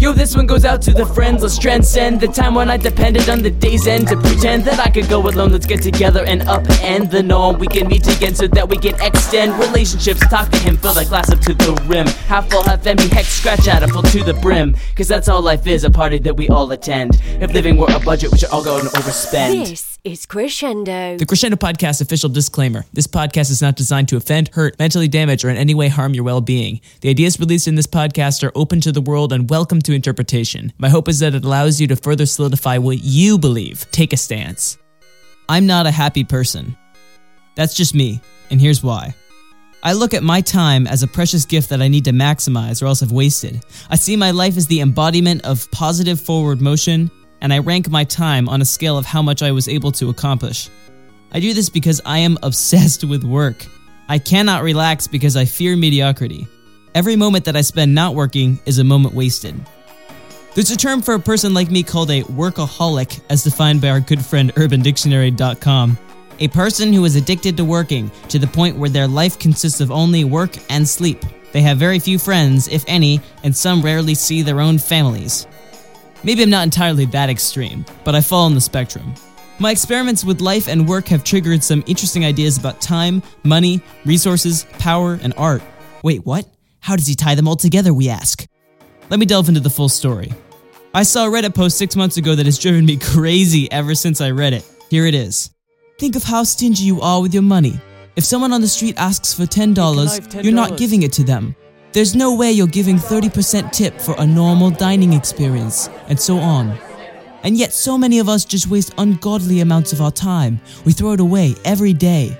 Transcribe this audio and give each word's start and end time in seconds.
Yo, 0.00 0.14
this 0.14 0.34
one 0.34 0.46
goes 0.46 0.64
out 0.64 0.80
to 0.80 0.94
the 0.94 1.04
friends. 1.04 1.42
Let's 1.42 1.58
transcend 1.58 2.22
the 2.22 2.28
time 2.28 2.54
when 2.54 2.70
I 2.70 2.78
depended 2.78 3.28
on 3.28 3.42
the 3.42 3.50
day's 3.50 3.86
end 3.86 4.08
to 4.08 4.16
pretend 4.16 4.64
that 4.64 4.80
I 4.80 4.88
could 4.88 5.10
go 5.10 5.20
alone. 5.28 5.52
Let's 5.52 5.66
get 5.66 5.82
together 5.82 6.24
and 6.24 6.40
upend 6.40 7.10
the 7.10 7.22
norm. 7.22 7.58
We 7.58 7.66
can 7.66 7.86
meet 7.86 8.08
again 8.08 8.34
so 8.34 8.46
that 8.46 8.66
we 8.66 8.78
can 8.78 8.94
extend 9.02 9.52
relationships. 9.58 10.26
Talk 10.30 10.48
to 10.52 10.58
him, 10.60 10.78
fill 10.78 10.94
that 10.94 11.08
glass 11.08 11.30
up 11.30 11.40
to 11.40 11.52
the 11.52 11.74
rim. 11.86 12.06
Half 12.06 12.48
full, 12.48 12.62
half 12.62 12.86
empty, 12.86 13.08
heck, 13.08 13.26
scratch 13.26 13.68
at 13.68 13.82
it, 13.82 13.90
full 13.90 14.00
to 14.04 14.24
the 14.24 14.32
brim. 14.32 14.74
Cause 14.96 15.06
that's 15.06 15.28
all 15.28 15.42
life 15.42 15.66
is, 15.66 15.84
a 15.84 15.90
party 15.90 16.18
that 16.20 16.34
we 16.34 16.48
all 16.48 16.72
attend. 16.72 17.20
If 17.38 17.52
living 17.52 17.76
were 17.76 17.90
a 17.90 18.00
budget, 18.00 18.32
we 18.32 18.38
should 18.38 18.48
all 18.48 18.64
go 18.64 18.78
and 18.78 18.88
overspend. 18.88 19.68
This 19.68 19.89
is 20.04 20.24
Crescendo. 20.24 21.16
The 21.18 21.26
Crescendo 21.26 21.56
Podcast 21.56 22.00
official 22.00 22.30
disclaimer 22.30 22.84
this 22.92 23.06
podcast 23.06 23.50
is 23.50 23.60
not 23.60 23.76
designed 23.76 24.08
to 24.08 24.16
offend, 24.16 24.48
hurt, 24.48 24.78
mentally 24.78 25.08
damage, 25.08 25.44
or 25.44 25.50
in 25.50 25.56
any 25.56 25.74
way 25.74 25.88
harm 25.88 26.14
your 26.14 26.24
well 26.24 26.40
being. 26.40 26.80
The 27.02 27.10
ideas 27.10 27.38
released 27.38 27.68
in 27.68 27.74
this 27.74 27.86
podcast 27.86 28.42
are 28.42 28.52
open 28.54 28.80
to 28.82 28.92
the 28.92 29.00
world 29.00 29.32
and 29.32 29.50
welcome 29.50 29.80
to 29.82 29.92
interpretation. 29.92 30.72
My 30.78 30.88
hope 30.88 31.08
is 31.08 31.18
that 31.18 31.34
it 31.34 31.44
allows 31.44 31.80
you 31.80 31.86
to 31.88 31.96
further 31.96 32.26
solidify 32.26 32.78
what 32.78 33.02
you 33.02 33.38
believe. 33.38 33.86
Take 33.90 34.12
a 34.12 34.16
stance. 34.16 34.78
I'm 35.48 35.66
not 35.66 35.86
a 35.86 35.90
happy 35.90 36.24
person. 36.24 36.76
That's 37.54 37.74
just 37.74 37.94
me, 37.94 38.20
and 38.50 38.60
here's 38.60 38.82
why. 38.82 39.14
I 39.82 39.94
look 39.94 40.14
at 40.14 40.22
my 40.22 40.40
time 40.40 40.86
as 40.86 41.02
a 41.02 41.06
precious 41.08 41.44
gift 41.44 41.70
that 41.70 41.80
I 41.80 41.88
need 41.88 42.04
to 42.04 42.12
maximize 42.12 42.82
or 42.82 42.86
else 42.86 43.02
I've 43.02 43.12
wasted. 43.12 43.64
I 43.88 43.96
see 43.96 44.14
my 44.14 44.30
life 44.30 44.56
as 44.56 44.66
the 44.66 44.80
embodiment 44.80 45.44
of 45.44 45.70
positive 45.70 46.20
forward 46.20 46.60
motion, 46.60 47.10
and 47.40 47.52
I 47.52 47.58
rank 47.58 47.88
my 47.88 48.04
time 48.04 48.48
on 48.48 48.60
a 48.60 48.64
scale 48.64 48.98
of 48.98 49.06
how 49.06 49.22
much 49.22 49.42
I 49.42 49.52
was 49.52 49.68
able 49.68 49.92
to 49.92 50.10
accomplish. 50.10 50.68
I 51.32 51.40
do 51.40 51.54
this 51.54 51.68
because 51.68 52.00
I 52.04 52.18
am 52.18 52.38
obsessed 52.42 53.04
with 53.04 53.24
work. 53.24 53.66
I 54.08 54.18
cannot 54.18 54.62
relax 54.62 55.06
because 55.06 55.36
I 55.36 55.44
fear 55.44 55.76
mediocrity. 55.76 56.48
Every 56.94 57.14
moment 57.14 57.44
that 57.44 57.56
I 57.56 57.60
spend 57.60 57.94
not 57.94 58.14
working 58.14 58.58
is 58.66 58.78
a 58.78 58.84
moment 58.84 59.14
wasted. 59.14 59.54
There's 60.54 60.72
a 60.72 60.76
term 60.76 61.00
for 61.00 61.14
a 61.14 61.20
person 61.20 61.54
like 61.54 61.70
me 61.70 61.84
called 61.84 62.10
a 62.10 62.22
workaholic, 62.24 63.20
as 63.30 63.44
defined 63.44 63.80
by 63.80 63.90
our 63.90 64.00
good 64.00 64.24
friend 64.24 64.52
UrbanDictionary.com. 64.54 65.96
A 66.40 66.48
person 66.48 66.92
who 66.92 67.04
is 67.04 67.14
addicted 67.14 67.56
to 67.56 67.64
working 67.64 68.10
to 68.30 68.38
the 68.40 68.48
point 68.48 68.76
where 68.76 68.90
their 68.90 69.06
life 69.06 69.38
consists 69.38 69.80
of 69.80 69.92
only 69.92 70.24
work 70.24 70.56
and 70.68 70.88
sleep. 70.88 71.24
They 71.52 71.60
have 71.62 71.78
very 71.78 72.00
few 72.00 72.18
friends, 72.18 72.66
if 72.66 72.84
any, 72.88 73.20
and 73.44 73.54
some 73.54 73.82
rarely 73.82 74.14
see 74.14 74.42
their 74.42 74.60
own 74.60 74.78
families. 74.78 75.46
Maybe 76.22 76.42
I'm 76.42 76.50
not 76.50 76.64
entirely 76.64 77.06
that 77.06 77.30
extreme, 77.30 77.84
but 78.04 78.14
I 78.14 78.20
fall 78.20 78.44
on 78.44 78.54
the 78.54 78.60
spectrum. 78.60 79.14
My 79.58 79.70
experiments 79.70 80.24
with 80.24 80.40
life 80.40 80.68
and 80.68 80.88
work 80.88 81.08
have 81.08 81.24
triggered 81.24 81.64
some 81.64 81.82
interesting 81.86 82.24
ideas 82.24 82.58
about 82.58 82.80
time, 82.80 83.22
money, 83.42 83.80
resources, 84.04 84.64
power, 84.78 85.18
and 85.22 85.32
art. 85.36 85.62
Wait, 86.02 86.24
what? 86.24 86.46
How 86.80 86.96
does 86.96 87.06
he 87.06 87.14
tie 87.14 87.34
them 87.34 87.48
all 87.48 87.56
together, 87.56 87.92
we 87.92 88.08
ask? 88.08 88.46
Let 89.08 89.18
me 89.20 89.26
delve 89.26 89.48
into 89.48 89.60
the 89.60 89.70
full 89.70 89.88
story. 89.88 90.32
I 90.92 91.04
saw 91.04 91.26
a 91.26 91.30
Reddit 91.30 91.54
post 91.54 91.78
six 91.78 91.96
months 91.96 92.16
ago 92.16 92.34
that 92.34 92.46
has 92.46 92.58
driven 92.58 92.84
me 92.84 92.96
crazy 93.00 93.70
ever 93.72 93.94
since 93.94 94.20
I 94.20 94.30
read 94.30 94.52
it. 94.52 94.64
Here 94.90 95.06
it 95.06 95.14
is. 95.14 95.50
Think 95.98 96.16
of 96.16 96.22
how 96.22 96.44
stingy 96.44 96.84
you 96.84 97.00
are 97.00 97.20
with 97.22 97.32
your 97.32 97.42
money. 97.42 97.80
If 98.16 98.24
someone 98.24 98.52
on 98.52 98.60
the 98.60 98.68
street 98.68 98.96
asks 98.98 99.32
for 99.32 99.44
$10, 99.44 99.74
$10? 99.74 100.44
you're 100.44 100.52
not 100.52 100.76
giving 100.76 101.02
it 101.02 101.12
to 101.14 101.24
them. 101.24 101.54
There's 101.92 102.14
no 102.14 102.36
way 102.36 102.52
you're 102.52 102.68
giving 102.68 102.98
30% 102.98 103.72
tip 103.72 104.00
for 104.00 104.14
a 104.16 104.24
normal 104.24 104.70
dining 104.70 105.12
experience, 105.12 105.88
and 106.08 106.20
so 106.20 106.36
on. 106.38 106.78
And 107.42 107.56
yet, 107.56 107.72
so 107.72 107.98
many 107.98 108.20
of 108.20 108.28
us 108.28 108.44
just 108.44 108.68
waste 108.68 108.94
ungodly 108.96 109.58
amounts 109.58 109.92
of 109.92 110.00
our 110.00 110.12
time. 110.12 110.60
We 110.84 110.92
throw 110.92 111.12
it 111.12 111.20
away 111.20 111.56
every 111.64 111.92
day. 111.92 112.38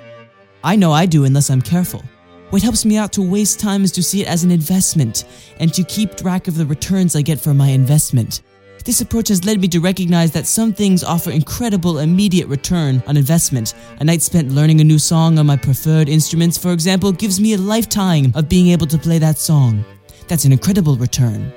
I 0.62 0.76
know 0.76 0.92
I 0.92 1.04
do 1.04 1.24
unless 1.24 1.50
I'm 1.50 1.62
careful. 1.62 2.04
What 2.50 2.62
helps 2.62 2.84
me 2.84 2.96
out 2.96 3.12
to 3.14 3.22
waste 3.22 3.58
time 3.58 3.82
is 3.82 3.90
to 3.92 4.04
see 4.04 4.22
it 4.22 4.28
as 4.28 4.44
an 4.44 4.52
investment 4.52 5.24
and 5.58 5.74
to 5.74 5.82
keep 5.82 6.16
track 6.16 6.46
of 6.46 6.56
the 6.56 6.66
returns 6.66 7.16
I 7.16 7.22
get 7.22 7.40
for 7.40 7.52
my 7.52 7.70
investment. 7.70 8.42
This 8.84 9.02
approach 9.02 9.28
has 9.28 9.44
led 9.44 9.60
me 9.60 9.68
to 9.68 9.80
recognize 9.80 10.32
that 10.32 10.46
some 10.46 10.72
things 10.72 11.04
offer 11.04 11.30
incredible 11.30 11.98
immediate 11.98 12.48
return 12.48 13.02
on 13.06 13.16
investment. 13.16 13.74
A 14.00 14.04
night 14.04 14.22
spent 14.22 14.52
learning 14.52 14.80
a 14.80 14.84
new 14.84 14.98
song 14.98 15.38
on 15.38 15.46
my 15.46 15.56
preferred 15.56 16.08
instruments, 16.08 16.56
for 16.56 16.72
example, 16.72 17.12
gives 17.12 17.38
me 17.40 17.52
a 17.52 17.58
lifetime 17.58 18.32
of 18.34 18.48
being 18.48 18.68
able 18.68 18.86
to 18.86 18.96
play 18.96 19.18
that 19.18 19.36
song. 19.36 19.84
That's 20.28 20.46
an 20.46 20.52
incredible 20.52 20.96
return. 20.96 21.52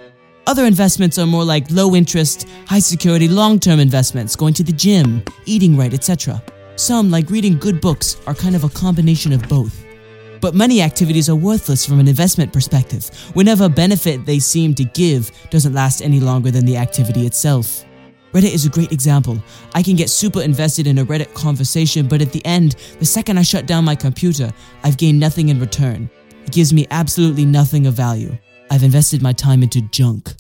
Other 0.48 0.66
investments 0.66 1.18
are 1.18 1.26
more 1.26 1.46
like 1.46 1.72
low 1.72 1.96
interest, 1.96 2.50
high 2.68 2.80
security, 2.80 3.30
long 3.30 3.58
term 3.58 3.80
investments, 3.80 4.36
going 4.36 4.54
to 4.56 4.64
the 4.64 4.74
gym, 4.74 5.24
eating 5.46 5.78
right, 5.78 5.94
etc. 5.94 6.44
Some, 6.76 7.10
like 7.10 7.30
reading 7.30 7.58
good 7.58 7.80
books, 7.80 8.18
are 8.28 8.36
kind 8.36 8.56
of 8.56 8.66
a 8.66 8.70
combination 8.70 9.32
of 9.32 9.48
both. 9.48 9.83
But 10.44 10.56
many 10.56 10.82
activities 10.82 11.30
are 11.30 11.38
worthless 11.38 11.86
from 11.86 12.02
an 12.02 12.08
investment 12.10 12.52
perspective, 12.52 13.10
whenever 13.34 13.70
benefit 13.70 14.26
they 14.26 14.40
seem 14.40 14.76
to 14.76 14.84
give 14.84 15.32
doesn't 15.50 15.72
last 15.74 16.02
any 16.02 16.20
longer 16.20 16.52
than 16.52 16.66
the 16.66 16.76
activity 16.76 17.26
itself. 17.26 17.86
Reddit 18.34 18.54
is 18.54 18.66
a 18.66 18.70
great 18.70 18.92
example. 18.92 19.42
I 19.74 19.82
can 19.82 19.96
get 19.96 20.10
super 20.10 20.42
invested 20.42 20.86
in 20.86 20.98
a 20.98 21.06
Reddit 21.06 21.34
conversation, 21.34 22.10
but 22.10 22.22
at 22.22 22.34
the 22.34 22.46
end, 22.46 22.76
the 23.00 23.06
second 23.06 23.38
I 23.38 23.44
shut 23.44 23.68
down 23.68 23.86
my 23.86 23.96
computer, 23.96 24.52
I've 24.84 24.98
gained 24.98 25.18
nothing 25.18 25.48
in 25.48 25.62
return. 25.62 26.10
It 26.46 26.52
gives 26.52 26.74
me 26.74 26.88
absolutely 26.92 27.46
nothing 27.46 27.88
of 27.88 27.94
value. 27.94 28.38
I've 28.70 28.84
invested 28.84 29.22
my 29.22 29.32
time 29.32 29.64
into 29.64 29.80
junk. 29.92 30.34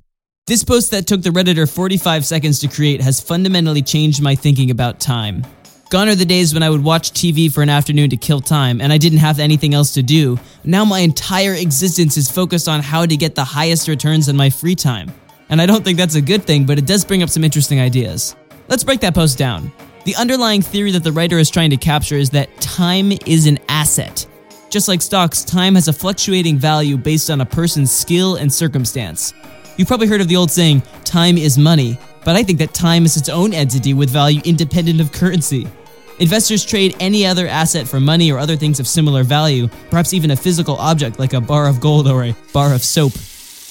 This 0.48 0.66
post 0.66 0.92
that 0.92 1.08
took 1.08 1.22
the 1.22 1.30
Redditor 1.30 1.74
45 1.74 2.26
seconds 2.26 2.60
to 2.60 2.68
create 2.68 3.00
has 3.00 3.22
fundamentally 3.22 3.82
changed 3.82 4.22
my 4.22 4.36
thinking 4.36 4.70
about 4.70 5.00
time. 5.00 5.46
Gone 5.94 6.10
are 6.10 6.16
the 6.16 6.26
days 6.26 6.56
when 6.56 6.64
I 6.64 6.72
would 6.72 6.84
watch 6.84 7.12
TV 7.12 7.54
for 7.54 7.62
an 7.62 7.70
afternoon 7.70 8.10
to 8.10 8.18
kill 8.18 8.42
time 8.42 8.82
and 8.82 8.92
I 8.92 8.98
didn't 8.98 9.20
have 9.20 9.38
anything 9.38 9.76
else 9.76 9.94
to 9.94 10.02
do. 10.02 10.40
Now 10.64 10.84
my 10.84 11.02
entire 11.02 11.54
existence 11.54 12.18
is 12.18 12.32
focused 12.32 12.68
on 12.68 12.82
how 12.82 13.06
to 13.06 13.16
get 13.16 13.36
the 13.36 13.44
highest 13.44 13.88
returns 13.88 14.28
in 14.28 14.36
my 14.36 14.50
free 14.50 14.74
time. 14.74 15.14
And 15.50 15.62
I 15.62 15.68
don't 15.68 15.86
think 15.86 16.00
that's 16.00 16.16
a 16.16 16.22
good 16.22 16.46
thing, 16.46 16.66
but 16.66 16.80
it 16.80 16.88
does 16.88 17.06
bring 17.06 17.22
up 17.22 17.30
some 17.30 17.44
interesting 17.44 17.80
ideas. 17.80 18.36
Let's 18.70 18.84
break 18.84 19.02
that 19.02 19.14
post 19.14 19.38
down. 19.38 19.72
The 20.06 20.16
underlying 20.16 20.64
theory 20.64 20.90
that 20.90 21.04
the 21.04 21.12
writer 21.12 21.38
is 21.38 21.52
trying 21.52 21.70
to 21.70 21.78
capture 21.78 22.16
is 22.16 22.32
that 22.32 22.50
time 22.60 23.12
is 23.28 23.46
an 23.46 23.60
asset. 23.70 24.26
Just 24.72 24.88
like 24.88 25.04
stocks, 25.04 25.44
time 25.44 25.76
has 25.76 25.90
a 25.90 25.94
fluctuating 25.94 26.58
value 26.58 26.98
based 26.98 27.30
on 27.30 27.42
a 27.42 27.46
person's 27.46 27.92
skill 27.92 28.38
and 28.38 28.52
circumstance. 28.52 29.36
You've 29.78 29.90
probably 29.90 30.08
heard 30.08 30.22
of 30.22 30.28
the 30.28 30.38
old 30.38 30.50
saying, 30.50 30.82
time 31.04 31.38
is 31.38 31.56
money, 31.60 32.00
but 32.26 32.36
I 32.36 32.42
think 32.42 32.58
that 32.58 32.74
time 32.74 33.06
is 33.06 33.16
its 33.16 33.30
own 33.30 33.54
entity 33.54 33.94
with 33.94 34.10
value 34.10 34.42
independent 34.44 35.00
of 35.00 35.12
currency. 35.12 35.68
Investors 36.20 36.64
trade 36.64 36.96
any 37.00 37.26
other 37.26 37.48
asset 37.48 37.88
for 37.88 38.00
money 38.00 38.32
or 38.32 38.38
other 38.38 38.56
things 38.56 38.80
of 38.80 38.88
similar 38.88 39.24
value, 39.24 39.68
perhaps 39.90 40.14
even 40.14 40.32
a 40.32 40.36
physical 40.36 40.76
object 40.76 41.18
like 41.18 41.34
a 41.34 41.42
bar 41.42 41.68
of 41.68 41.80
gold 41.80 42.08
or 42.08 42.24
a 42.24 42.36
bar 42.54 42.74
of 42.74 42.84
soap. 42.84 43.14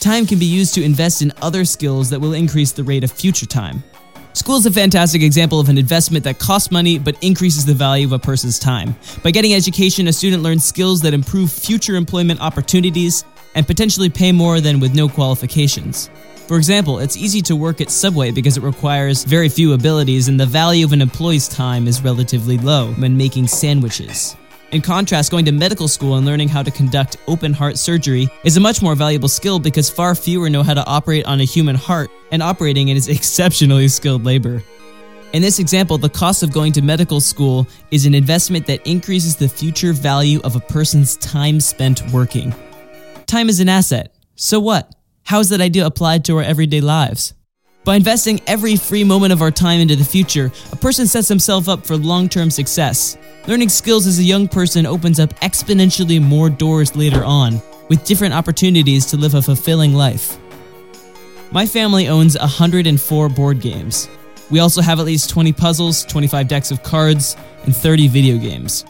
Time 0.00 0.26
can 0.26 0.38
be 0.38 0.46
used 0.46 0.74
to 0.74 0.82
invest 0.82 1.22
in 1.22 1.32
other 1.40 1.64
skills 1.64 2.10
that 2.10 2.20
will 2.20 2.32
increase 2.32 2.72
the 2.72 2.82
rate 2.82 3.04
of 3.04 3.12
future 3.12 3.46
time. 3.46 3.84
School 4.34 4.56
is 4.56 4.66
a 4.66 4.72
fantastic 4.72 5.22
example 5.22 5.60
of 5.60 5.68
an 5.68 5.78
investment 5.78 6.24
that 6.24 6.38
costs 6.38 6.70
money 6.72 6.98
but 6.98 7.22
increases 7.22 7.64
the 7.64 7.74
value 7.74 8.06
of 8.06 8.12
a 8.12 8.18
person's 8.18 8.58
time. 8.58 8.96
By 9.22 9.30
getting 9.30 9.54
education, 9.54 10.08
a 10.08 10.12
student 10.12 10.42
learns 10.42 10.64
skills 10.64 11.02
that 11.02 11.14
improve 11.14 11.52
future 11.52 11.94
employment 11.94 12.40
opportunities 12.40 13.24
and 13.54 13.66
potentially 13.66 14.08
pay 14.08 14.32
more 14.32 14.60
than 14.60 14.80
with 14.80 14.94
no 14.94 15.08
qualifications. 15.08 16.10
For 16.46 16.56
example, 16.56 16.98
it's 16.98 17.16
easy 17.16 17.40
to 17.42 17.56
work 17.56 17.80
at 17.80 17.90
Subway 17.90 18.30
because 18.30 18.56
it 18.56 18.62
requires 18.62 19.24
very 19.24 19.48
few 19.48 19.72
abilities 19.72 20.28
and 20.28 20.38
the 20.38 20.46
value 20.46 20.84
of 20.84 20.92
an 20.92 21.00
employee's 21.00 21.48
time 21.48 21.86
is 21.86 22.02
relatively 22.02 22.58
low 22.58 22.92
when 22.94 23.16
making 23.16 23.46
sandwiches. 23.46 24.36
In 24.72 24.80
contrast, 24.80 25.30
going 25.30 25.44
to 25.44 25.52
medical 25.52 25.86
school 25.86 26.16
and 26.16 26.26
learning 26.26 26.48
how 26.48 26.62
to 26.62 26.70
conduct 26.70 27.18
open 27.28 27.52
heart 27.52 27.76
surgery 27.78 28.26
is 28.42 28.56
a 28.56 28.60
much 28.60 28.80
more 28.80 28.94
valuable 28.94 29.28
skill 29.28 29.58
because 29.58 29.90
far 29.90 30.14
fewer 30.14 30.48
know 30.48 30.62
how 30.62 30.72
to 30.72 30.84
operate 30.86 31.26
on 31.26 31.40
a 31.40 31.44
human 31.44 31.76
heart, 31.76 32.10
and 32.30 32.42
operating 32.42 32.88
it 32.88 32.96
is 32.96 33.08
exceptionally 33.16 33.86
skilled 33.86 34.24
labor. 34.24 34.62
In 35.34 35.42
this 35.42 35.58
example, 35.58 35.98
the 35.98 36.08
cost 36.08 36.42
of 36.42 36.52
going 36.52 36.72
to 36.72 36.82
medical 36.82 37.20
school 37.20 37.66
is 37.90 38.06
an 38.06 38.14
investment 38.14 38.66
that 38.66 38.86
increases 38.86 39.36
the 39.36 39.48
future 39.48 39.92
value 39.92 40.40
of 40.42 40.56
a 40.56 40.60
person's 40.60 41.16
time 41.18 41.60
spent 41.60 42.02
working. 42.10 42.54
Time 43.26 43.50
is 43.50 43.60
an 43.60 43.68
asset. 43.68 44.14
So 44.36 44.58
what? 44.58 44.94
How 45.24 45.40
is 45.40 45.48
that 45.50 45.60
idea 45.60 45.86
applied 45.86 46.24
to 46.26 46.36
our 46.36 46.42
everyday 46.42 46.80
lives? 46.80 47.34
By 47.84 47.96
investing 47.96 48.40
every 48.46 48.76
free 48.76 49.02
moment 49.02 49.32
of 49.32 49.42
our 49.42 49.50
time 49.50 49.80
into 49.80 49.96
the 49.96 50.04
future, 50.04 50.52
a 50.72 50.76
person 50.76 51.06
sets 51.06 51.28
himself 51.28 51.68
up 51.68 51.86
for 51.86 51.96
long 51.96 52.28
term 52.28 52.50
success. 52.50 53.16
Learning 53.46 53.68
skills 53.68 54.06
as 54.06 54.18
a 54.18 54.24
young 54.24 54.46
person 54.46 54.86
opens 54.86 55.18
up 55.18 55.30
exponentially 55.40 56.20
more 56.22 56.48
doors 56.48 56.94
later 56.94 57.24
on, 57.24 57.60
with 57.88 58.04
different 58.04 58.34
opportunities 58.34 59.06
to 59.06 59.16
live 59.16 59.34
a 59.34 59.42
fulfilling 59.42 59.94
life. 59.94 60.38
My 61.50 61.66
family 61.66 62.08
owns 62.08 62.38
104 62.38 63.28
board 63.28 63.60
games. 63.60 64.08
We 64.50 64.60
also 64.60 64.80
have 64.82 65.00
at 65.00 65.06
least 65.06 65.30
20 65.30 65.52
puzzles, 65.52 66.04
25 66.04 66.46
decks 66.46 66.70
of 66.70 66.82
cards, 66.82 67.36
and 67.64 67.74
30 67.74 68.08
video 68.08 68.38
games. 68.38 68.84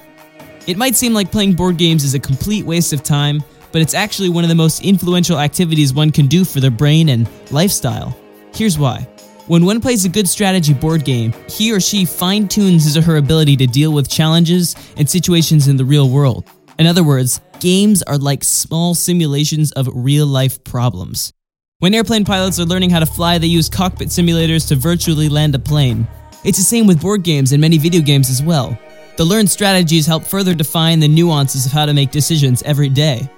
It 0.66 0.76
might 0.76 0.96
seem 0.96 1.14
like 1.14 1.32
playing 1.32 1.54
board 1.54 1.76
games 1.76 2.04
is 2.04 2.14
a 2.14 2.18
complete 2.18 2.64
waste 2.64 2.92
of 2.92 3.02
time, 3.02 3.42
but 3.72 3.82
it's 3.82 3.94
actually 3.94 4.28
one 4.28 4.44
of 4.44 4.48
the 4.48 4.54
most 4.54 4.84
influential 4.84 5.38
activities 5.38 5.92
one 5.92 6.12
can 6.12 6.26
do 6.26 6.44
for 6.44 6.60
their 6.60 6.70
brain 6.70 7.08
and 7.08 7.28
lifestyle. 7.50 8.16
Here's 8.54 8.78
why. 8.78 9.08
When 9.48 9.64
one 9.64 9.80
plays 9.80 10.04
a 10.04 10.08
good 10.08 10.28
strategy 10.28 10.72
board 10.72 11.04
game, 11.04 11.32
he 11.48 11.72
or 11.72 11.80
she 11.80 12.04
fine 12.04 12.46
tunes 12.46 12.84
his 12.84 12.96
or 12.96 13.02
her 13.02 13.16
ability 13.16 13.56
to 13.56 13.66
deal 13.66 13.92
with 13.92 14.08
challenges 14.08 14.76
and 14.96 15.08
situations 15.08 15.66
in 15.66 15.76
the 15.76 15.84
real 15.84 16.08
world. 16.08 16.48
In 16.78 16.86
other 16.86 17.02
words, 17.02 17.40
games 17.58 18.02
are 18.04 18.18
like 18.18 18.44
small 18.44 18.94
simulations 18.94 19.72
of 19.72 19.88
real 19.92 20.26
life 20.26 20.62
problems. 20.64 21.32
When 21.80 21.94
airplane 21.94 22.24
pilots 22.24 22.60
are 22.60 22.64
learning 22.64 22.90
how 22.90 23.00
to 23.00 23.06
fly, 23.06 23.38
they 23.38 23.48
use 23.48 23.68
cockpit 23.68 24.08
simulators 24.08 24.68
to 24.68 24.76
virtually 24.76 25.28
land 25.28 25.54
a 25.56 25.58
plane. 25.58 26.06
It's 26.44 26.58
the 26.58 26.64
same 26.64 26.86
with 26.86 27.02
board 27.02 27.24
games 27.24 27.52
and 27.52 27.60
many 27.60 27.78
video 27.78 28.00
games 28.00 28.30
as 28.30 28.42
well. 28.42 28.78
The 29.16 29.24
learned 29.24 29.50
strategies 29.50 30.06
help 30.06 30.24
further 30.24 30.54
define 30.54 31.00
the 31.00 31.08
nuances 31.08 31.66
of 31.66 31.72
how 31.72 31.84
to 31.86 31.92
make 31.92 32.10
decisions 32.10 32.62
every 32.62 32.88
day. 32.88 33.28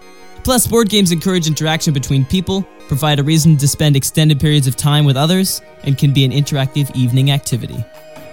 Plus, 0.44 0.66
board 0.66 0.90
games 0.90 1.10
encourage 1.10 1.46
interaction 1.46 1.94
between 1.94 2.24
people, 2.26 2.62
provide 2.86 3.18
a 3.18 3.22
reason 3.22 3.56
to 3.56 3.66
spend 3.66 3.96
extended 3.96 4.38
periods 4.38 4.66
of 4.66 4.76
time 4.76 5.06
with 5.06 5.16
others, 5.16 5.62
and 5.84 5.96
can 5.96 6.12
be 6.12 6.24
an 6.24 6.32
interactive 6.32 6.94
evening 6.94 7.30
activity. 7.30 7.82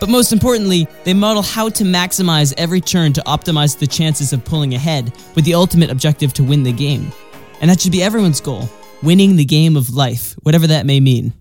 But 0.02 0.10
most 0.10 0.34
importantly, 0.34 0.88
they 1.06 1.14
model 1.14 1.42
how 1.42 1.70
to 1.70 1.86
maximize 1.86 2.54
every 2.58 2.82
turn 2.82 3.14
to 3.14 3.22
optimize 3.22 3.80
the 3.80 3.88
chances 3.88 4.34
of 4.34 4.44
pulling 4.44 4.74
ahead, 4.74 5.14
with 5.36 5.46
the 5.46 5.54
ultimate 5.54 5.90
objective 5.90 6.34
to 6.34 6.44
win 6.44 6.64
the 6.64 6.74
game. 6.74 7.14
And 7.62 7.72
that 7.72 7.80
should 7.80 7.94
be 7.94 8.04
everyone's 8.04 8.42
goal 8.42 8.70
winning 9.02 9.36
the 9.36 9.46
game 9.46 9.76
of 9.76 9.90
life, 9.90 10.34
whatever 10.44 10.68
that 10.68 10.86
may 10.86 11.00
mean. 11.00 11.34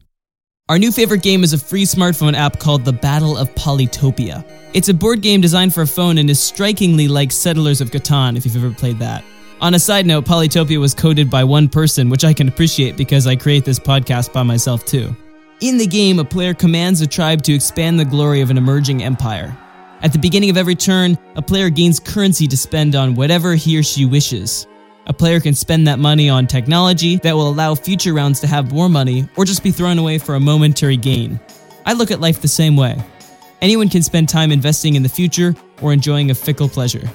Our 0.68 0.78
new 0.78 0.92
favorite 0.92 1.22
game 1.22 1.42
is 1.42 1.52
a 1.52 1.58
free 1.58 1.84
smartphone 1.84 2.34
app 2.34 2.58
called 2.58 2.84
The 2.84 2.92
Battle 2.92 3.36
of 3.36 3.52
Polytopia. 3.54 4.44
It's 4.72 4.88
a 4.88 4.94
board 4.94 5.20
game 5.20 5.40
designed 5.40 5.74
for 5.74 5.82
a 5.82 5.86
phone 5.86 6.16
and 6.16 6.30
is 6.30 6.40
strikingly 6.40 7.08
like 7.08 7.32
Settlers 7.32 7.80
of 7.80 7.90
Catan 7.90 8.36
if 8.36 8.44
you've 8.44 8.56
ever 8.56 8.72
played 8.72 9.00
that. 9.00 9.24
On 9.60 9.74
a 9.74 9.78
side 9.78 10.06
note, 10.06 10.24
Polytopia 10.24 10.80
was 10.80 10.94
coded 10.94 11.28
by 11.28 11.44
one 11.44 11.68
person, 11.68 12.08
which 12.08 12.24
I 12.24 12.32
can 12.32 12.48
appreciate 12.48 12.96
because 12.96 13.26
I 13.26 13.36
create 13.36 13.62
this 13.62 13.78
podcast 13.78 14.32
by 14.32 14.42
myself 14.42 14.86
too. 14.86 15.14
In 15.60 15.76
the 15.76 15.86
game, 15.86 16.18
a 16.18 16.24
player 16.24 16.54
commands 16.54 17.02
a 17.02 17.06
tribe 17.06 17.42
to 17.42 17.52
expand 17.52 18.00
the 18.00 18.06
glory 18.06 18.40
of 18.40 18.48
an 18.48 18.56
emerging 18.56 19.02
empire. 19.02 19.54
At 20.00 20.14
the 20.14 20.18
beginning 20.18 20.48
of 20.48 20.56
every 20.56 20.74
turn, 20.74 21.18
a 21.36 21.42
player 21.42 21.68
gains 21.68 22.00
currency 22.00 22.46
to 22.46 22.56
spend 22.56 22.94
on 22.94 23.14
whatever 23.14 23.54
he 23.54 23.78
or 23.78 23.82
she 23.82 24.06
wishes. 24.06 24.66
A 25.08 25.12
player 25.12 25.40
can 25.40 25.52
spend 25.52 25.86
that 25.86 25.98
money 25.98 26.30
on 26.30 26.46
technology 26.46 27.16
that 27.16 27.34
will 27.34 27.50
allow 27.50 27.74
future 27.74 28.14
rounds 28.14 28.40
to 28.40 28.46
have 28.46 28.72
more 28.72 28.88
money 28.88 29.28
or 29.36 29.44
just 29.44 29.62
be 29.62 29.72
thrown 29.72 29.98
away 29.98 30.16
for 30.16 30.36
a 30.36 30.40
momentary 30.40 30.96
gain. 30.96 31.38
I 31.84 31.92
look 31.92 32.10
at 32.10 32.20
life 32.20 32.40
the 32.40 32.48
same 32.48 32.76
way. 32.76 32.96
Anyone 33.60 33.90
can 33.90 34.02
spend 34.02 34.30
time 34.30 34.52
investing 34.52 34.94
in 34.94 35.02
the 35.02 35.08
future 35.10 35.54
or 35.82 35.92
enjoying 35.92 36.30
a 36.30 36.34
fickle 36.34 36.68
pleasure. 36.68 37.10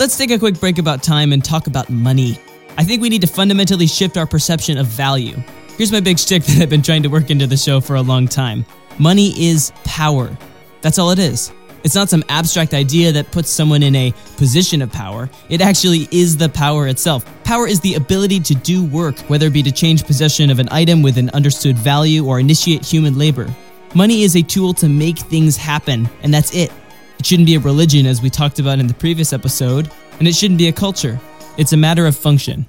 Let's 0.00 0.16
take 0.16 0.30
a 0.30 0.38
quick 0.38 0.58
break 0.58 0.78
about 0.78 1.02
time 1.02 1.30
and 1.30 1.44
talk 1.44 1.66
about 1.66 1.90
money. 1.90 2.38
I 2.78 2.84
think 2.84 3.02
we 3.02 3.10
need 3.10 3.20
to 3.20 3.26
fundamentally 3.26 3.86
shift 3.86 4.16
our 4.16 4.26
perception 4.26 4.78
of 4.78 4.86
value. 4.86 5.36
Here's 5.76 5.92
my 5.92 6.00
big 6.00 6.18
stick 6.18 6.42
that 6.46 6.62
I've 6.62 6.70
been 6.70 6.80
trying 6.80 7.02
to 7.02 7.10
work 7.10 7.28
into 7.28 7.46
the 7.46 7.58
show 7.58 7.82
for 7.82 7.96
a 7.96 8.00
long 8.00 8.26
time 8.26 8.64
money 8.98 9.34
is 9.38 9.72
power. 9.84 10.34
That's 10.80 10.98
all 10.98 11.10
it 11.10 11.18
is. 11.18 11.52
It's 11.84 11.94
not 11.94 12.08
some 12.08 12.24
abstract 12.30 12.72
idea 12.72 13.12
that 13.12 13.30
puts 13.30 13.50
someone 13.50 13.82
in 13.82 13.94
a 13.94 14.14
position 14.38 14.80
of 14.80 14.90
power. 14.90 15.28
It 15.50 15.60
actually 15.60 16.08
is 16.10 16.34
the 16.34 16.48
power 16.48 16.88
itself. 16.88 17.26
Power 17.44 17.68
is 17.68 17.80
the 17.80 17.96
ability 17.96 18.40
to 18.40 18.54
do 18.54 18.82
work, 18.86 19.18
whether 19.28 19.48
it 19.48 19.52
be 19.52 19.62
to 19.64 19.72
change 19.72 20.06
possession 20.06 20.48
of 20.48 20.60
an 20.60 20.68
item 20.70 21.02
with 21.02 21.18
an 21.18 21.28
understood 21.30 21.76
value 21.76 22.24
or 22.24 22.40
initiate 22.40 22.86
human 22.86 23.18
labor. 23.18 23.54
Money 23.94 24.22
is 24.22 24.34
a 24.34 24.42
tool 24.42 24.72
to 24.74 24.88
make 24.88 25.18
things 25.18 25.58
happen, 25.58 26.08
and 26.22 26.32
that's 26.32 26.54
it. 26.54 26.72
It 27.20 27.26
shouldn't 27.26 27.44
be 27.44 27.56
a 27.56 27.60
religion, 27.60 28.06
as 28.06 28.22
we 28.22 28.30
talked 28.30 28.60
about 28.60 28.78
in 28.78 28.86
the 28.86 28.94
previous 28.94 29.34
episode, 29.34 29.90
and 30.18 30.26
it 30.26 30.34
shouldn't 30.34 30.56
be 30.56 30.68
a 30.68 30.72
culture. 30.72 31.20
It's 31.58 31.74
a 31.74 31.76
matter 31.76 32.06
of 32.06 32.16
function. 32.16 32.64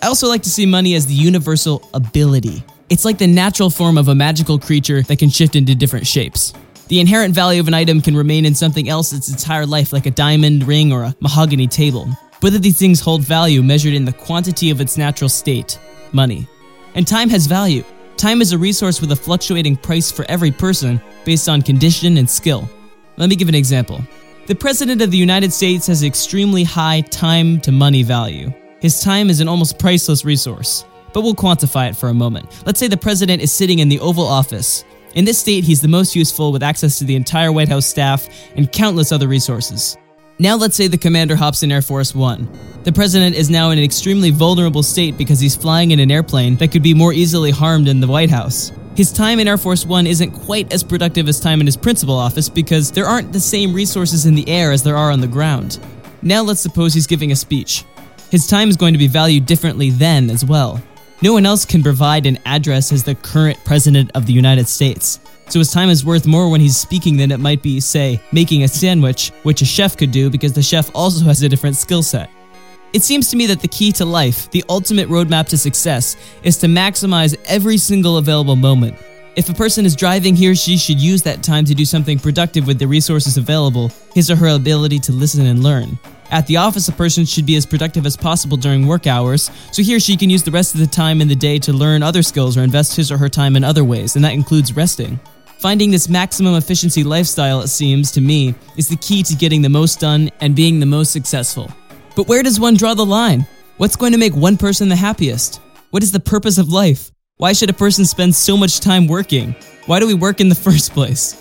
I 0.00 0.06
also 0.06 0.28
like 0.28 0.44
to 0.44 0.50
see 0.50 0.66
money 0.66 0.94
as 0.94 1.04
the 1.04 1.14
universal 1.14 1.82
ability. 1.94 2.62
It's 2.90 3.04
like 3.04 3.18
the 3.18 3.26
natural 3.26 3.70
form 3.70 3.98
of 3.98 4.06
a 4.06 4.14
magical 4.14 4.56
creature 4.56 5.02
that 5.02 5.18
can 5.18 5.30
shift 5.30 5.56
into 5.56 5.74
different 5.74 6.06
shapes. 6.06 6.52
The 6.86 7.00
inherent 7.00 7.34
value 7.34 7.58
of 7.58 7.66
an 7.66 7.74
item 7.74 8.00
can 8.00 8.16
remain 8.16 8.44
in 8.44 8.54
something 8.54 8.88
else 8.88 9.12
its 9.12 9.30
entire 9.30 9.66
life, 9.66 9.92
like 9.92 10.06
a 10.06 10.12
diamond 10.12 10.68
ring 10.68 10.92
or 10.92 11.02
a 11.02 11.16
mahogany 11.18 11.66
table. 11.66 12.06
Of 12.40 12.62
these 12.62 12.78
things 12.78 13.00
hold 13.00 13.22
value 13.22 13.64
measured 13.64 13.94
in 13.94 14.04
the 14.04 14.12
quantity 14.12 14.70
of 14.70 14.80
its 14.80 14.96
natural 14.96 15.28
state 15.28 15.76
money. 16.12 16.46
And 16.94 17.04
time 17.04 17.30
has 17.30 17.48
value. 17.48 17.82
Time 18.16 18.42
is 18.42 18.52
a 18.52 18.58
resource 18.58 19.00
with 19.00 19.10
a 19.10 19.16
fluctuating 19.16 19.76
price 19.76 20.12
for 20.12 20.24
every 20.28 20.52
person 20.52 21.00
based 21.24 21.48
on 21.48 21.62
condition 21.62 22.16
and 22.18 22.30
skill. 22.30 22.70
Let 23.18 23.28
me 23.28 23.36
give 23.36 23.48
an 23.48 23.54
example. 23.56 24.00
The 24.46 24.54
President 24.54 25.02
of 25.02 25.10
the 25.10 25.18
United 25.18 25.52
States 25.52 25.88
has 25.88 26.04
extremely 26.04 26.62
high 26.62 27.00
time 27.00 27.60
to 27.62 27.72
money 27.72 28.04
value. 28.04 28.52
His 28.80 29.00
time 29.00 29.28
is 29.28 29.40
an 29.40 29.48
almost 29.48 29.78
priceless 29.78 30.24
resource. 30.24 30.84
But 31.12 31.22
we'll 31.22 31.34
quantify 31.34 31.90
it 31.90 31.96
for 31.96 32.10
a 32.10 32.14
moment. 32.14 32.62
Let's 32.64 32.78
say 32.78 32.86
the 32.86 32.96
President 32.96 33.42
is 33.42 33.50
sitting 33.50 33.80
in 33.80 33.88
the 33.88 33.98
Oval 33.98 34.24
Office. 34.24 34.84
In 35.16 35.24
this 35.24 35.38
state, 35.38 35.64
he's 35.64 35.80
the 35.80 35.88
most 35.88 36.14
useful 36.14 36.52
with 36.52 36.62
access 36.62 36.98
to 36.98 37.04
the 37.04 37.16
entire 37.16 37.50
White 37.50 37.68
House 37.68 37.86
staff 37.86 38.28
and 38.54 38.70
countless 38.70 39.10
other 39.10 39.26
resources. 39.26 39.96
Now, 40.38 40.54
let's 40.54 40.76
say 40.76 40.86
the 40.86 40.96
commander 40.96 41.34
hops 41.34 41.64
in 41.64 41.72
Air 41.72 41.82
Force 41.82 42.14
One. 42.14 42.48
The 42.84 42.92
president 42.92 43.34
is 43.34 43.50
now 43.50 43.70
in 43.70 43.78
an 43.78 43.84
extremely 43.84 44.30
vulnerable 44.30 44.84
state 44.84 45.18
because 45.18 45.40
he's 45.40 45.56
flying 45.56 45.90
in 45.90 45.98
an 45.98 46.12
airplane 46.12 46.54
that 46.56 46.70
could 46.70 46.84
be 46.84 46.94
more 46.94 47.12
easily 47.12 47.50
harmed 47.50 47.88
in 47.88 47.98
the 47.98 48.06
White 48.06 48.30
House. 48.30 48.70
His 48.98 49.12
time 49.12 49.38
in 49.38 49.46
Air 49.46 49.56
Force 49.56 49.86
One 49.86 50.08
isn't 50.08 50.32
quite 50.32 50.72
as 50.72 50.82
productive 50.82 51.28
as 51.28 51.38
time 51.38 51.60
in 51.60 51.68
his 51.68 51.76
principal 51.76 52.16
office 52.16 52.48
because 52.48 52.90
there 52.90 53.06
aren't 53.06 53.32
the 53.32 53.38
same 53.38 53.72
resources 53.72 54.26
in 54.26 54.34
the 54.34 54.48
air 54.48 54.72
as 54.72 54.82
there 54.82 54.96
are 54.96 55.12
on 55.12 55.20
the 55.20 55.28
ground. 55.28 55.78
Now 56.20 56.42
let's 56.42 56.60
suppose 56.60 56.94
he's 56.94 57.06
giving 57.06 57.30
a 57.30 57.36
speech. 57.36 57.84
His 58.32 58.48
time 58.48 58.68
is 58.68 58.76
going 58.76 58.94
to 58.94 58.98
be 58.98 59.06
valued 59.06 59.46
differently 59.46 59.90
then 59.90 60.30
as 60.30 60.44
well. 60.44 60.82
No 61.22 61.32
one 61.32 61.46
else 61.46 61.64
can 61.64 61.80
provide 61.80 62.26
an 62.26 62.40
address 62.44 62.90
as 62.90 63.04
the 63.04 63.14
current 63.14 63.64
President 63.64 64.10
of 64.16 64.26
the 64.26 64.32
United 64.32 64.66
States. 64.66 65.20
So 65.48 65.60
his 65.60 65.70
time 65.70 65.90
is 65.90 66.04
worth 66.04 66.26
more 66.26 66.50
when 66.50 66.60
he's 66.60 66.76
speaking 66.76 67.16
than 67.18 67.30
it 67.30 67.38
might 67.38 67.62
be, 67.62 67.78
say, 67.78 68.20
making 68.32 68.64
a 68.64 68.68
sandwich, 68.68 69.30
which 69.44 69.62
a 69.62 69.64
chef 69.64 69.96
could 69.96 70.10
do 70.10 70.28
because 70.28 70.54
the 70.54 70.60
chef 70.60 70.90
also 70.92 71.24
has 71.26 71.40
a 71.44 71.48
different 71.48 71.76
skill 71.76 72.02
set. 72.02 72.30
It 72.94 73.02
seems 73.02 73.28
to 73.30 73.36
me 73.36 73.44
that 73.46 73.60
the 73.60 73.68
key 73.68 73.92
to 73.92 74.06
life, 74.06 74.50
the 74.50 74.64
ultimate 74.70 75.08
roadmap 75.08 75.48
to 75.48 75.58
success, 75.58 76.16
is 76.42 76.56
to 76.58 76.66
maximize 76.68 77.36
every 77.44 77.76
single 77.76 78.16
available 78.16 78.56
moment. 78.56 78.96
If 79.36 79.50
a 79.50 79.54
person 79.54 79.84
is 79.84 79.94
driving, 79.94 80.34
he 80.34 80.48
or 80.48 80.54
she 80.54 80.78
should 80.78 80.98
use 80.98 81.22
that 81.22 81.42
time 81.42 81.66
to 81.66 81.74
do 81.74 81.84
something 81.84 82.18
productive 82.18 82.66
with 82.66 82.78
the 82.78 82.86
resources 82.86 83.36
available, 83.36 83.92
his 84.14 84.30
or 84.30 84.36
her 84.36 84.48
ability 84.48 85.00
to 85.00 85.12
listen 85.12 85.44
and 85.44 85.62
learn. 85.62 85.98
At 86.30 86.46
the 86.46 86.56
office, 86.56 86.88
a 86.88 86.92
person 86.92 87.26
should 87.26 87.44
be 87.44 87.56
as 87.56 87.66
productive 87.66 88.06
as 88.06 88.16
possible 88.16 88.56
during 88.56 88.86
work 88.86 89.06
hours, 89.06 89.50
so 89.70 89.82
he 89.82 89.94
or 89.94 90.00
she 90.00 90.16
can 90.16 90.30
use 90.30 90.42
the 90.42 90.50
rest 90.50 90.74
of 90.74 90.80
the 90.80 90.86
time 90.86 91.20
in 91.20 91.28
the 91.28 91.36
day 91.36 91.58
to 91.60 91.74
learn 91.74 92.02
other 92.02 92.22
skills 92.22 92.56
or 92.56 92.62
invest 92.62 92.96
his 92.96 93.12
or 93.12 93.18
her 93.18 93.28
time 93.28 93.54
in 93.54 93.64
other 93.64 93.84
ways, 93.84 94.16
and 94.16 94.24
that 94.24 94.32
includes 94.32 94.74
resting. 94.74 95.20
Finding 95.58 95.90
this 95.90 96.08
maximum 96.08 96.54
efficiency 96.54 97.04
lifestyle, 97.04 97.60
it 97.60 97.68
seems 97.68 98.10
to 98.12 98.22
me, 98.22 98.54
is 98.78 98.88
the 98.88 98.96
key 98.96 99.22
to 99.24 99.34
getting 99.34 99.60
the 99.60 99.68
most 99.68 100.00
done 100.00 100.30
and 100.40 100.56
being 100.56 100.80
the 100.80 100.86
most 100.86 101.12
successful. 101.12 101.70
But 102.18 102.26
where 102.26 102.42
does 102.42 102.58
one 102.58 102.74
draw 102.74 102.94
the 102.94 103.06
line? 103.06 103.46
What's 103.76 103.94
going 103.94 104.10
to 104.10 104.18
make 104.18 104.34
one 104.34 104.56
person 104.56 104.88
the 104.88 104.96
happiest? 104.96 105.60
What 105.90 106.02
is 106.02 106.10
the 106.10 106.18
purpose 106.18 106.58
of 106.58 106.68
life? 106.68 107.12
Why 107.36 107.52
should 107.52 107.70
a 107.70 107.72
person 107.72 108.04
spend 108.04 108.34
so 108.34 108.56
much 108.56 108.80
time 108.80 109.06
working? 109.06 109.54
Why 109.86 110.00
do 110.00 110.06
we 110.08 110.14
work 110.14 110.40
in 110.40 110.48
the 110.48 110.54
first 110.66 110.92
place? 110.92 111.40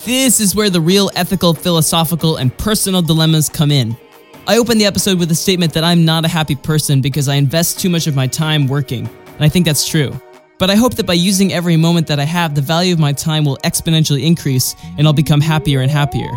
This 0.00 0.40
is 0.40 0.52
where 0.52 0.68
the 0.68 0.80
real 0.80 1.12
ethical, 1.14 1.54
philosophical, 1.54 2.38
and 2.38 2.58
personal 2.58 3.02
dilemmas 3.02 3.48
come 3.48 3.70
in. 3.70 3.96
I 4.48 4.58
opened 4.58 4.80
the 4.80 4.86
episode 4.86 5.20
with 5.20 5.30
a 5.30 5.34
statement 5.36 5.72
that 5.74 5.84
I'm 5.84 6.04
not 6.04 6.24
a 6.24 6.28
happy 6.28 6.56
person 6.56 7.00
because 7.00 7.28
I 7.28 7.36
invest 7.36 7.78
too 7.78 7.88
much 7.88 8.08
of 8.08 8.16
my 8.16 8.26
time 8.26 8.66
working, 8.66 9.06
and 9.06 9.44
I 9.44 9.48
think 9.48 9.64
that's 9.64 9.86
true. 9.86 10.12
But 10.58 10.70
I 10.70 10.74
hope 10.74 10.96
that 10.96 11.06
by 11.06 11.12
using 11.12 11.52
every 11.52 11.76
moment 11.76 12.08
that 12.08 12.18
I 12.18 12.24
have, 12.24 12.56
the 12.56 12.62
value 12.62 12.92
of 12.92 12.98
my 12.98 13.12
time 13.12 13.44
will 13.44 13.58
exponentially 13.58 14.26
increase 14.26 14.74
and 14.98 15.06
I'll 15.06 15.12
become 15.12 15.40
happier 15.40 15.82
and 15.82 15.90
happier. 15.90 16.32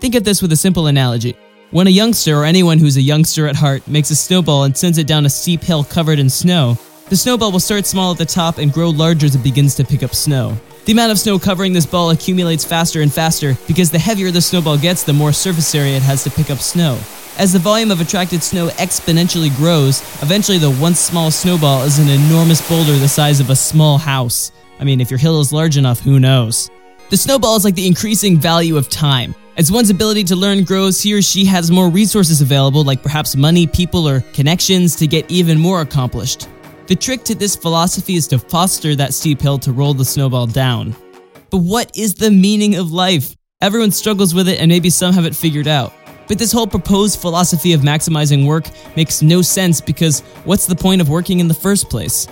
Think 0.00 0.16
of 0.16 0.24
this 0.24 0.42
with 0.42 0.50
a 0.50 0.56
simple 0.56 0.88
analogy. 0.88 1.36
When 1.72 1.88
a 1.88 1.90
youngster, 1.90 2.36
or 2.36 2.44
anyone 2.44 2.78
who's 2.78 2.96
a 2.96 3.02
youngster 3.02 3.48
at 3.48 3.56
heart, 3.56 3.88
makes 3.88 4.10
a 4.10 4.16
snowball 4.16 4.62
and 4.62 4.76
sends 4.76 4.98
it 4.98 5.08
down 5.08 5.26
a 5.26 5.28
steep 5.28 5.62
hill 5.62 5.82
covered 5.82 6.20
in 6.20 6.30
snow, 6.30 6.78
the 7.08 7.16
snowball 7.16 7.50
will 7.50 7.58
start 7.58 7.86
small 7.86 8.12
at 8.12 8.18
the 8.18 8.24
top 8.24 8.58
and 8.58 8.72
grow 8.72 8.88
larger 8.90 9.26
as 9.26 9.34
it 9.34 9.42
begins 9.42 9.74
to 9.74 9.84
pick 9.84 10.04
up 10.04 10.14
snow. 10.14 10.56
The 10.84 10.92
amount 10.92 11.10
of 11.10 11.18
snow 11.18 11.40
covering 11.40 11.72
this 11.72 11.84
ball 11.84 12.10
accumulates 12.10 12.64
faster 12.64 13.02
and 13.02 13.12
faster 13.12 13.58
because 13.66 13.90
the 13.90 13.98
heavier 13.98 14.30
the 14.30 14.40
snowball 14.40 14.78
gets, 14.78 15.02
the 15.02 15.12
more 15.12 15.32
surface 15.32 15.74
area 15.74 15.96
it 15.96 16.02
has 16.02 16.22
to 16.22 16.30
pick 16.30 16.50
up 16.50 16.58
snow. 16.58 16.96
As 17.36 17.52
the 17.52 17.58
volume 17.58 17.90
of 17.90 18.00
attracted 18.00 18.44
snow 18.44 18.68
exponentially 18.68 19.54
grows, 19.56 20.02
eventually 20.22 20.58
the 20.58 20.70
once 20.80 21.00
small 21.00 21.32
snowball 21.32 21.82
is 21.82 21.98
an 21.98 22.08
enormous 22.08 22.66
boulder 22.68 22.92
the 22.92 23.08
size 23.08 23.40
of 23.40 23.50
a 23.50 23.56
small 23.56 23.98
house. 23.98 24.52
I 24.78 24.84
mean, 24.84 25.00
if 25.00 25.10
your 25.10 25.18
hill 25.18 25.40
is 25.40 25.52
large 25.52 25.76
enough, 25.76 25.98
who 25.98 26.20
knows? 26.20 26.70
The 27.10 27.16
snowball 27.16 27.56
is 27.56 27.64
like 27.64 27.74
the 27.74 27.88
increasing 27.88 28.38
value 28.38 28.76
of 28.76 28.88
time. 28.88 29.34
As 29.58 29.72
one's 29.72 29.88
ability 29.88 30.24
to 30.24 30.36
learn 30.36 30.64
grows, 30.64 31.00
he 31.00 31.14
or 31.14 31.22
she 31.22 31.46
has 31.46 31.70
more 31.70 31.88
resources 31.88 32.42
available, 32.42 32.84
like 32.84 33.02
perhaps 33.02 33.34
money, 33.34 33.66
people, 33.66 34.06
or 34.06 34.20
connections 34.34 34.94
to 34.96 35.06
get 35.06 35.30
even 35.30 35.58
more 35.58 35.80
accomplished. 35.80 36.46
The 36.88 36.94
trick 36.94 37.24
to 37.24 37.34
this 37.34 37.56
philosophy 37.56 38.16
is 38.16 38.28
to 38.28 38.38
foster 38.38 38.94
that 38.96 39.14
steep 39.14 39.40
hill 39.40 39.58
to 39.60 39.72
roll 39.72 39.94
the 39.94 40.04
snowball 40.04 40.46
down. 40.46 40.94
But 41.48 41.58
what 41.58 41.96
is 41.96 42.12
the 42.16 42.30
meaning 42.30 42.74
of 42.74 42.92
life? 42.92 43.34
Everyone 43.62 43.92
struggles 43.92 44.34
with 44.34 44.46
it, 44.46 44.60
and 44.60 44.68
maybe 44.68 44.90
some 44.90 45.14
have 45.14 45.24
it 45.24 45.34
figured 45.34 45.68
out. 45.68 45.94
But 46.28 46.38
this 46.38 46.52
whole 46.52 46.66
proposed 46.66 47.18
philosophy 47.18 47.72
of 47.72 47.80
maximizing 47.80 48.46
work 48.46 48.68
makes 48.94 49.22
no 49.22 49.40
sense 49.40 49.80
because 49.80 50.20
what's 50.44 50.66
the 50.66 50.76
point 50.76 51.00
of 51.00 51.08
working 51.08 51.40
in 51.40 51.48
the 51.48 51.54
first 51.54 51.88
place? 51.88 52.28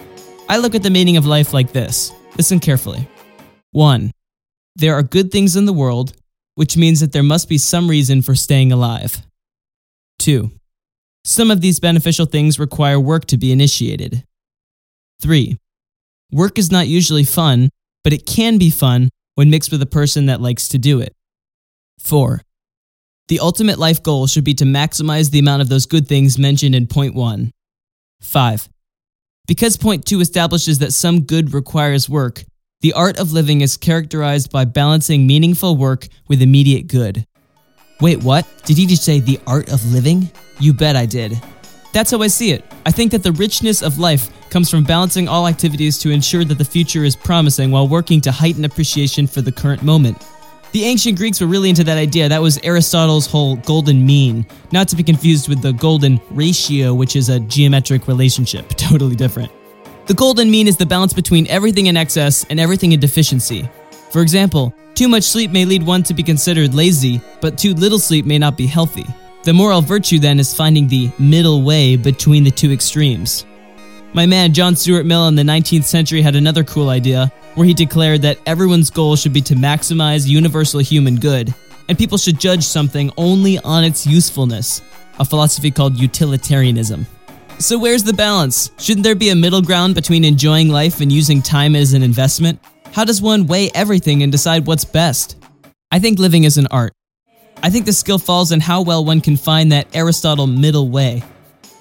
I 0.51 0.59
look 0.59 0.75
at 0.75 0.83
the 0.83 0.91
meaning 0.91 1.17
of 1.17 1.25
life 1.25 1.55
like 1.55 1.73
this. 1.73 2.13
Listen 2.37 2.61
carefully. 2.61 3.09
1. 3.71 4.11
There 4.77 4.95
are 4.95 5.03
good 5.03 5.33
things 5.33 5.57
in 5.57 5.65
the 5.65 5.73
world, 5.73 6.13
which 6.55 6.77
means 6.77 7.01
that 7.01 7.13
there 7.13 7.23
must 7.23 7.49
be 7.49 7.59
some 7.59 7.89
reason 7.89 8.23
for 8.23 8.35
staying 8.35 8.73
alive. 8.73 9.23
2. 10.21 10.51
Some 11.25 11.51
of 11.51 11.61
these 11.61 11.81
beneficial 11.81 12.27
things 12.27 12.59
require 12.59 13.01
work 13.01 13.25
to 13.27 13.37
be 13.37 13.51
initiated. 13.51 14.25
3. 15.23 15.57
Work 16.31 16.59
is 16.59 16.71
not 16.71 16.89
usually 16.89 17.25
fun, 17.25 17.71
but 18.03 18.13
it 18.13 18.27
can 18.27 18.59
be 18.59 18.71
fun 18.71 19.09
when 19.35 19.51
mixed 19.51 19.73
with 19.73 19.83
a 19.83 19.87
person 19.87 20.27
that 20.27 20.41
likes 20.41 20.69
to 20.69 20.79
do 20.79 21.01
it. 21.01 21.13
4. 22.01 22.43
The 23.29 23.41
ultimate 23.41 23.79
life 23.79 24.03
goal 24.03 24.27
should 24.27 24.45
be 24.45 24.55
to 24.55 24.65
maximize 24.65 25.31
the 25.31 25.39
amount 25.39 25.63
of 25.63 25.69
those 25.69 25.87
good 25.87 26.07
things 26.07 26.39
mentioned 26.39 26.75
in 26.75 26.87
point 26.87 27.15
1. 27.15 27.51
5. 28.21 28.69
Because 29.47 29.77
point 29.77 30.05
2 30.05 30.21
establishes 30.21 30.79
that 30.79 30.93
some 30.93 31.23
good 31.23 31.55
requires 31.55 32.09
work, 32.09 32.45
the 32.85 32.93
art 32.93 33.19
of 33.19 33.33
living 33.33 33.63
is 33.63 33.79
characterized 33.79 34.53
by 34.53 34.67
balancing 34.67 35.27
meaningful 35.27 35.75
work 35.75 36.07
with 36.29 36.43
immediate 36.43 36.87
good. 36.87 37.27
Wait, 38.03 38.23
what? 38.23 38.47
Did 38.67 38.77
he 38.77 38.85
just 38.85 39.03
say 39.03 39.21
the 39.21 39.41
art 39.47 39.73
of 39.73 39.83
living? 39.91 40.31
You 40.61 40.75
bet 40.75 40.95
I 40.95 41.07
did. 41.07 41.41
That's 41.95 42.11
how 42.11 42.21
I 42.21 42.27
see 42.27 42.51
it. 42.51 42.63
I 42.85 42.91
think 42.91 43.11
that 43.13 43.23
the 43.23 43.33
richness 43.33 43.83
of 43.83 43.99
life 43.99 44.29
comes 44.51 44.69
from 44.69 44.85
balancing 44.85 45.29
all 45.29 45.49
activities 45.49 45.97
to 46.01 46.11
ensure 46.11 46.45
that 46.45 46.59
the 46.59 46.65
future 46.67 47.05
is 47.05 47.17
promising 47.17 47.71
while 47.71 47.89
working 47.89 48.21
to 48.21 48.31
heighten 48.31 48.67
appreciation 48.67 49.27
for 49.27 49.41
the 49.41 49.51
current 49.51 49.83
moment. 49.83 50.23
The 50.73 50.85
ancient 50.85 51.17
Greeks 51.17 51.41
were 51.41 51.47
really 51.47 51.71
into 51.71 51.85
that 51.85 51.97
idea. 51.97 52.29
That 52.29 52.43
was 52.43 52.59
Aristotle's 52.65 53.27
whole 53.27 53.57
golden 53.57 54.05
mean, 54.05 54.45
not 54.73 54.89
to 54.89 54.97
be 54.97 55.03
confused 55.03 55.49
with 55.49 55.63
the 55.63 55.73
golden 55.73 56.21
ratio, 56.33 56.93
which 56.93 57.17
is 57.17 57.31
a 57.31 57.41
geometric 57.41 58.07
relationship, 58.09 58.69
totally 58.77 59.17
different. 59.17 59.51
The 60.07 60.15
golden 60.15 60.51
mean 60.51 60.69
is 60.69 60.77
the 60.77 60.85
balance 60.85 61.15
between 61.15 61.47
everything 61.47 61.87
in 61.87 61.97
excess 61.97 62.45
and 62.51 62.61
everything 62.61 62.93
in 62.93 63.01
deficiency. 63.01 63.67
For 64.11 64.21
example, 64.21 64.75
too 64.95 65.09
much 65.09 65.25
sleep 65.25 65.51
may 65.51 65.65
lead 65.65 65.83
one 65.83 66.03
to 66.03 66.13
be 66.13 66.23
considered 66.23 66.75
lazy, 66.75 67.23
but 67.41 67.57
too 67.57 67.73
little 67.73 67.99
sleep 67.99 68.27
may 68.27 68.39
not 68.39 68.55
be 68.55 68.67
healthy. 68.67 69.07
The 69.45 69.55
moral 69.55 69.81
virtue 69.81 70.19
then 70.19 70.39
is 70.39 70.55
finding 70.55 70.87
the 70.87 71.11
middle 71.19 71.63
way 71.63 71.97
between 71.97 72.45
the 72.45 72.51
two 72.51 72.71
extremes. 72.71 73.47
My 74.13 74.27
man 74.27 74.53
John 74.53 74.77
Stuart 74.77 75.07
Mill 75.07 75.27
in 75.29 75.37
the 75.37 75.43
19th 75.43 75.85
century 75.85 76.21
had 76.21 76.37
another 76.37 76.65
cool 76.65 76.91
idea 76.91 77.33
where 77.55 77.67
he 77.67 77.73
declared 77.73 78.21
that 78.23 78.39
everyone's 78.45 78.91
goal 78.91 79.17
should 79.17 79.33
be 79.33 79.41
to 79.41 79.55
maximize 79.55 80.29
universal 80.29 80.81
human 80.81 81.17
good, 81.17 81.55
and 81.89 81.97
people 81.97 82.19
should 82.19 82.39
judge 82.39 82.63
something 82.63 83.11
only 83.17 83.59
on 83.61 83.85
its 83.85 84.07
usefulness, 84.07 84.83
a 85.19 85.25
philosophy 85.25 85.71
called 85.71 85.97
utilitarianism. 85.97 87.07
So, 87.59 87.79
where's 87.79 88.03
the 88.03 88.13
balance? 88.13 88.73
Shouldn't 88.79 89.05
there 89.05 89.15
be 89.15 89.29
a 89.31 89.37
middle 89.37 89.63
ground 89.63 89.95
between 89.95 90.25
enjoying 90.25 90.69
life 90.69 91.01
and 91.01 91.13
using 91.13 91.41
time 91.41 91.77
as 91.77 91.93
an 91.93 92.03
investment? 92.03 92.59
How 92.93 93.05
does 93.05 93.23
one 93.23 93.47
weigh 93.47 93.71
everything 93.75 94.23
and 94.23 94.33
decide 94.33 94.67
what's 94.67 94.85
best? 94.85 95.37
I 95.93 96.01
think 96.01 96.19
living 96.19 96.45
is 96.45 96.59
an 96.59 96.67
art. 96.73 96.93
I 97.63 97.71
think 97.71 97.87
the 97.87 97.93
skill 97.93 98.19
falls 98.19 98.51
in 98.51 98.61
how 98.61 98.83
well 98.83 99.05
one 99.05 99.21
can 99.21 99.37
find 99.37 99.71
that 99.71 99.87
Aristotle 99.95 100.49
middle 100.49 100.89
way. 100.89 101.23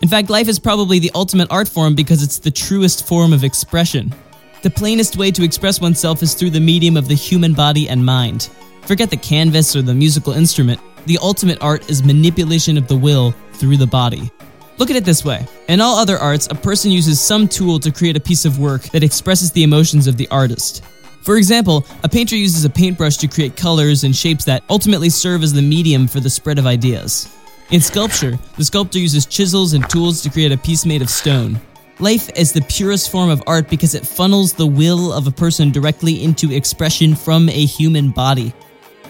In 0.01 0.07
fact, 0.07 0.29
life 0.29 0.47
is 0.47 0.59
probably 0.59 0.99
the 0.99 1.11
ultimate 1.15 1.51
art 1.51 1.67
form 1.67 1.95
because 1.95 2.21
it's 2.21 2.37
the 2.37 2.51
truest 2.51 3.07
form 3.07 3.33
of 3.33 3.43
expression. 3.43 4.13
The 4.61 4.69
plainest 4.69 5.17
way 5.17 5.31
to 5.31 5.43
express 5.43 5.81
oneself 5.81 6.21
is 6.21 6.35
through 6.35 6.51
the 6.51 6.59
medium 6.59 6.95
of 6.95 7.07
the 7.07 7.15
human 7.15 7.53
body 7.53 7.89
and 7.89 8.05
mind. 8.05 8.49
Forget 8.83 9.09
the 9.09 9.17
canvas 9.17 9.75
or 9.75 9.81
the 9.81 9.93
musical 9.93 10.33
instrument. 10.33 10.79
The 11.07 11.17
ultimate 11.21 11.61
art 11.61 11.89
is 11.89 12.03
manipulation 12.03 12.77
of 12.77 12.87
the 12.87 12.95
will 12.95 13.33
through 13.53 13.77
the 13.77 13.87
body. 13.87 14.31
Look 14.77 14.89
at 14.89 14.95
it 14.95 15.05
this 15.05 15.23
way. 15.23 15.45
In 15.67 15.81
all 15.81 15.97
other 15.97 16.17
arts, 16.17 16.47
a 16.49 16.55
person 16.55 16.91
uses 16.91 17.21
some 17.21 17.47
tool 17.47 17.79
to 17.79 17.91
create 17.91 18.17
a 18.17 18.19
piece 18.19 18.43
of 18.45 18.59
work 18.59 18.81
that 18.91 19.03
expresses 19.03 19.51
the 19.51 19.63
emotions 19.63 20.07
of 20.07 20.17
the 20.17 20.27
artist. 20.29 20.83
For 21.21 21.37
example, 21.37 21.85
a 22.03 22.09
painter 22.09 22.35
uses 22.35 22.65
a 22.65 22.69
paintbrush 22.69 23.17
to 23.17 23.27
create 23.27 23.55
colors 23.55 24.03
and 24.03 24.15
shapes 24.15 24.43
that 24.45 24.63
ultimately 24.69 25.09
serve 25.09 25.43
as 25.43 25.53
the 25.53 25.61
medium 25.61 26.07
for 26.07 26.19
the 26.19 26.29
spread 26.29 26.59
of 26.59 26.65
ideas. 26.65 27.29
In 27.69 27.81
sculpture, 27.81 28.37
the 28.57 28.65
sculptor 28.65 28.99
uses 28.99 29.25
chisels 29.25 29.73
and 29.73 29.87
tools 29.89 30.21
to 30.21 30.29
create 30.29 30.51
a 30.51 30.57
piece 30.57 30.85
made 30.85 31.01
of 31.01 31.09
stone. 31.09 31.59
Life 31.99 32.29
is 32.35 32.51
the 32.51 32.61
purest 32.63 33.11
form 33.11 33.29
of 33.29 33.43
art 33.47 33.69
because 33.69 33.95
it 33.95 34.05
funnels 34.05 34.51
the 34.51 34.67
will 34.67 35.13
of 35.13 35.27
a 35.27 35.31
person 35.31 35.71
directly 35.71 36.23
into 36.23 36.51
expression 36.51 37.15
from 37.15 37.47
a 37.47 37.65
human 37.65 38.09
body. 38.09 38.53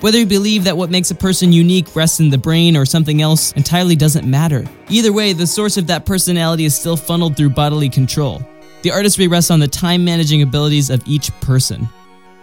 Whether 0.02 0.20
you 0.20 0.26
believe 0.26 0.66
that 0.66 0.76
what 0.76 0.90
makes 0.90 1.12
a 1.12 1.16
person 1.16 1.54
unique 1.54 1.96
rests 1.96 2.20
in 2.20 2.30
the 2.30 2.38
brain 2.38 2.76
or 2.76 2.86
something 2.86 3.22
else 3.22 3.54
entirely 3.54 3.96
doesn't 3.96 4.30
matter. 4.30 4.66
Either 4.90 5.14
way, 5.14 5.34
the 5.34 5.48
source 5.48 5.78
of 5.78 5.88
that 5.88 6.06
personality 6.06 6.66
is 6.66 6.78
still 6.78 6.98
funneled 6.98 7.38
through 7.38 7.52
bodily 7.52 7.90
control. 7.90 8.42
The 8.82 8.92
artistry 8.92 9.28
rests 9.30 9.50
on 9.50 9.60
the 9.60 9.68
time 9.68 10.04
managing 10.04 10.42
abilities 10.42 10.90
of 10.90 11.02
each 11.08 11.32
person. 11.40 11.88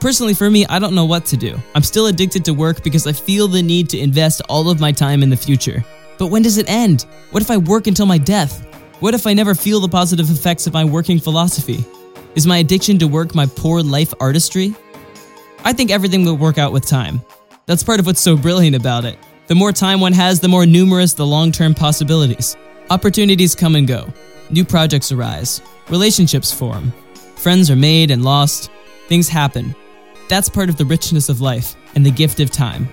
Personally, 0.01 0.33
for 0.33 0.49
me, 0.49 0.65
I 0.67 0.79
don't 0.79 0.95
know 0.95 1.05
what 1.05 1.27
to 1.27 1.37
do. 1.37 1.59
I'm 1.75 1.83
still 1.83 2.07
addicted 2.07 2.47
to 2.47 2.55
work 2.55 2.83
because 2.83 3.07
I 3.07 3.13
feel 3.13 3.47
the 3.47 3.63
need 3.63 3.91
to 3.91 3.99
invest 3.99 4.41
all 4.49 4.71
of 4.71 4.81
my 4.81 4.93
time 4.93 5.23
in 5.23 5.29
the 5.29 5.37
future. 5.37 5.85
But 6.19 6.29
when 6.29 6.41
does 6.41 6.57
it 6.57 6.71
end? 6.71 7.05
What 7.31 7.43
if 7.43 7.51
I 7.51 7.59
work 7.59 7.87
until 7.87 8.07
my 8.07 8.17
death? 8.17 8.67
What 9.01 9.13
if 9.13 9.27
I 9.27 9.35
never 9.35 9.55
feel 9.55 9.81
the 9.81 9.89
positive 9.89 10.31
effects 10.31 10.67
of 10.67 10.73
my 10.73 10.85
working 10.85 11.19
philosophy? 11.19 11.85
Is 12.35 12.47
my 12.47 12.59
addiction 12.59 12.99
to 13.01 13.07
work 13.07 13.35
my 13.35 13.45
poor 13.45 13.83
life 13.83 14.15
artistry? 14.21 14.75
I 15.65 15.75
think 15.75 15.91
everything 15.91 16.25
will 16.25 16.39
work 16.39 16.57
out 16.57 16.73
with 16.73 16.87
time. 16.87 17.21
That's 17.71 17.85
part 17.85 18.01
of 18.01 18.07
what's 18.07 18.21
so 18.21 18.37
brilliant 18.37 18.75
about 18.75 19.05
it. 19.05 19.17
The 19.47 19.55
more 19.55 19.71
time 19.71 20.01
one 20.01 20.13
has, 20.13 20.41
the 20.41 20.49
more 20.49 20.67
numerous 20.67 21.13
the 21.13 21.25
long 21.25 21.53
term 21.53 21.73
possibilities. 21.73 22.57
Opportunities 22.91 23.55
come 23.55 23.77
and 23.77 23.87
go, 23.87 24.13
new 24.51 24.65
projects 24.65 25.13
arise, 25.13 25.63
relationships 25.89 26.53
form, 26.53 26.93
friends 27.37 27.71
are 27.71 27.77
made 27.77 28.11
and 28.11 28.25
lost, 28.25 28.73
things 29.07 29.29
happen. 29.29 29.77
That's 30.29 30.49
part 30.49 30.69
of 30.69 30.79
the 30.79 30.85
richness 30.85 31.29
of 31.29 31.41
life 31.41 31.77
and 31.95 32.05
the 32.05 32.11
gift 32.11 32.41
of 32.41 32.51
time. 32.51 32.89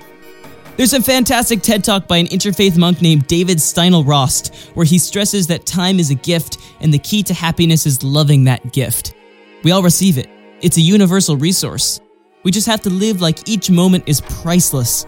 There's 0.76 0.94
a 0.94 1.02
fantastic 1.02 1.64
TED 1.64 1.84
talk 1.84 2.08
by 2.08 2.18
an 2.18 2.28
interfaith 2.28 2.78
monk 2.78 3.02
named 3.02 3.26
David 3.26 3.58
Steindl-Rast, 3.58 4.54
where 4.76 4.86
he 4.86 5.00
stresses 5.00 5.48
that 5.48 5.66
time 5.66 6.00
is 6.00 6.12
a 6.12 6.16
gift 6.16 6.60
and 6.82 6.94
the 6.94 7.00
key 7.00 7.24
to 7.24 7.34
happiness 7.34 7.88
is 7.88 8.04
loving 8.04 8.44
that 8.44 8.74
gift. 8.74 9.16
We 9.64 9.72
all 9.72 9.82
receive 9.82 10.20
it, 10.20 10.30
it's 10.62 10.78
a 10.78 10.82
universal 10.82 11.36
resource. 11.36 12.00
We 12.44 12.52
just 12.52 12.68
have 12.68 12.82
to 12.82 12.90
live 12.90 13.22
like 13.22 13.50
each 13.50 13.70
moment 13.70 14.04
is 14.08 14.22
priceless. 14.22 15.06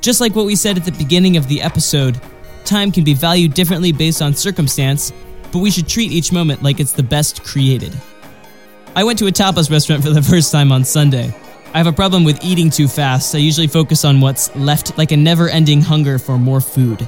Just 0.00 0.20
like 0.20 0.34
what 0.34 0.46
we 0.46 0.56
said 0.56 0.78
at 0.78 0.84
the 0.84 0.92
beginning 0.92 1.36
of 1.36 1.46
the 1.46 1.60
episode, 1.60 2.20
time 2.64 2.90
can 2.90 3.04
be 3.04 3.12
valued 3.14 3.54
differently 3.54 3.92
based 3.92 4.22
on 4.22 4.34
circumstance, 4.34 5.12
but 5.52 5.58
we 5.58 5.70
should 5.70 5.86
treat 5.86 6.10
each 6.10 6.32
moment 6.32 6.62
like 6.62 6.80
it's 6.80 6.92
the 6.92 7.02
best 7.02 7.44
created. 7.44 7.94
I 8.96 9.04
went 9.04 9.18
to 9.18 9.26
a 9.26 9.30
tapas 9.32 9.70
restaurant 9.70 10.02
for 10.02 10.10
the 10.10 10.22
first 10.22 10.50
time 10.50 10.72
on 10.72 10.84
Sunday. 10.84 11.34
I 11.74 11.78
have 11.78 11.86
a 11.86 11.92
problem 11.92 12.24
with 12.24 12.42
eating 12.42 12.70
too 12.70 12.88
fast. 12.88 13.34
I 13.34 13.38
usually 13.38 13.68
focus 13.68 14.04
on 14.04 14.20
what's 14.20 14.54
left 14.56 14.96
like 14.98 15.12
a 15.12 15.16
never 15.16 15.48
ending 15.48 15.82
hunger 15.82 16.18
for 16.18 16.38
more 16.38 16.60
food. 16.60 17.02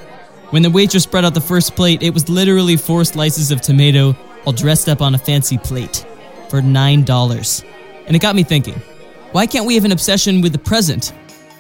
When 0.50 0.62
the 0.62 0.71
waitress 0.71 1.05
spread 1.05 1.25
out 1.25 1.35
the 1.35 1.41
first 1.41 1.75
plate, 1.75 2.02
it 2.02 2.12
was 2.12 2.29
literally 2.29 2.76
four 2.76 3.05
slices 3.05 3.50
of 3.50 3.62
tomato, 3.62 4.14
all 4.45 4.52
dressed 4.52 4.88
up 4.88 5.00
on 5.00 5.14
a 5.14 5.19
fancy 5.19 5.57
plate, 5.57 6.05
for 6.50 6.61
$9. 6.61 7.64
And 8.07 8.14
it 8.14 8.21
got 8.21 8.37
me 8.37 8.45
thinking 8.45 8.81
why 9.33 9.47
can't 9.47 9.67
we 9.67 9.75
have 9.75 9.87
an 9.87 9.93
obsession 9.93 10.43
with 10.43 10.53
the 10.53 10.59
present? 10.59 11.12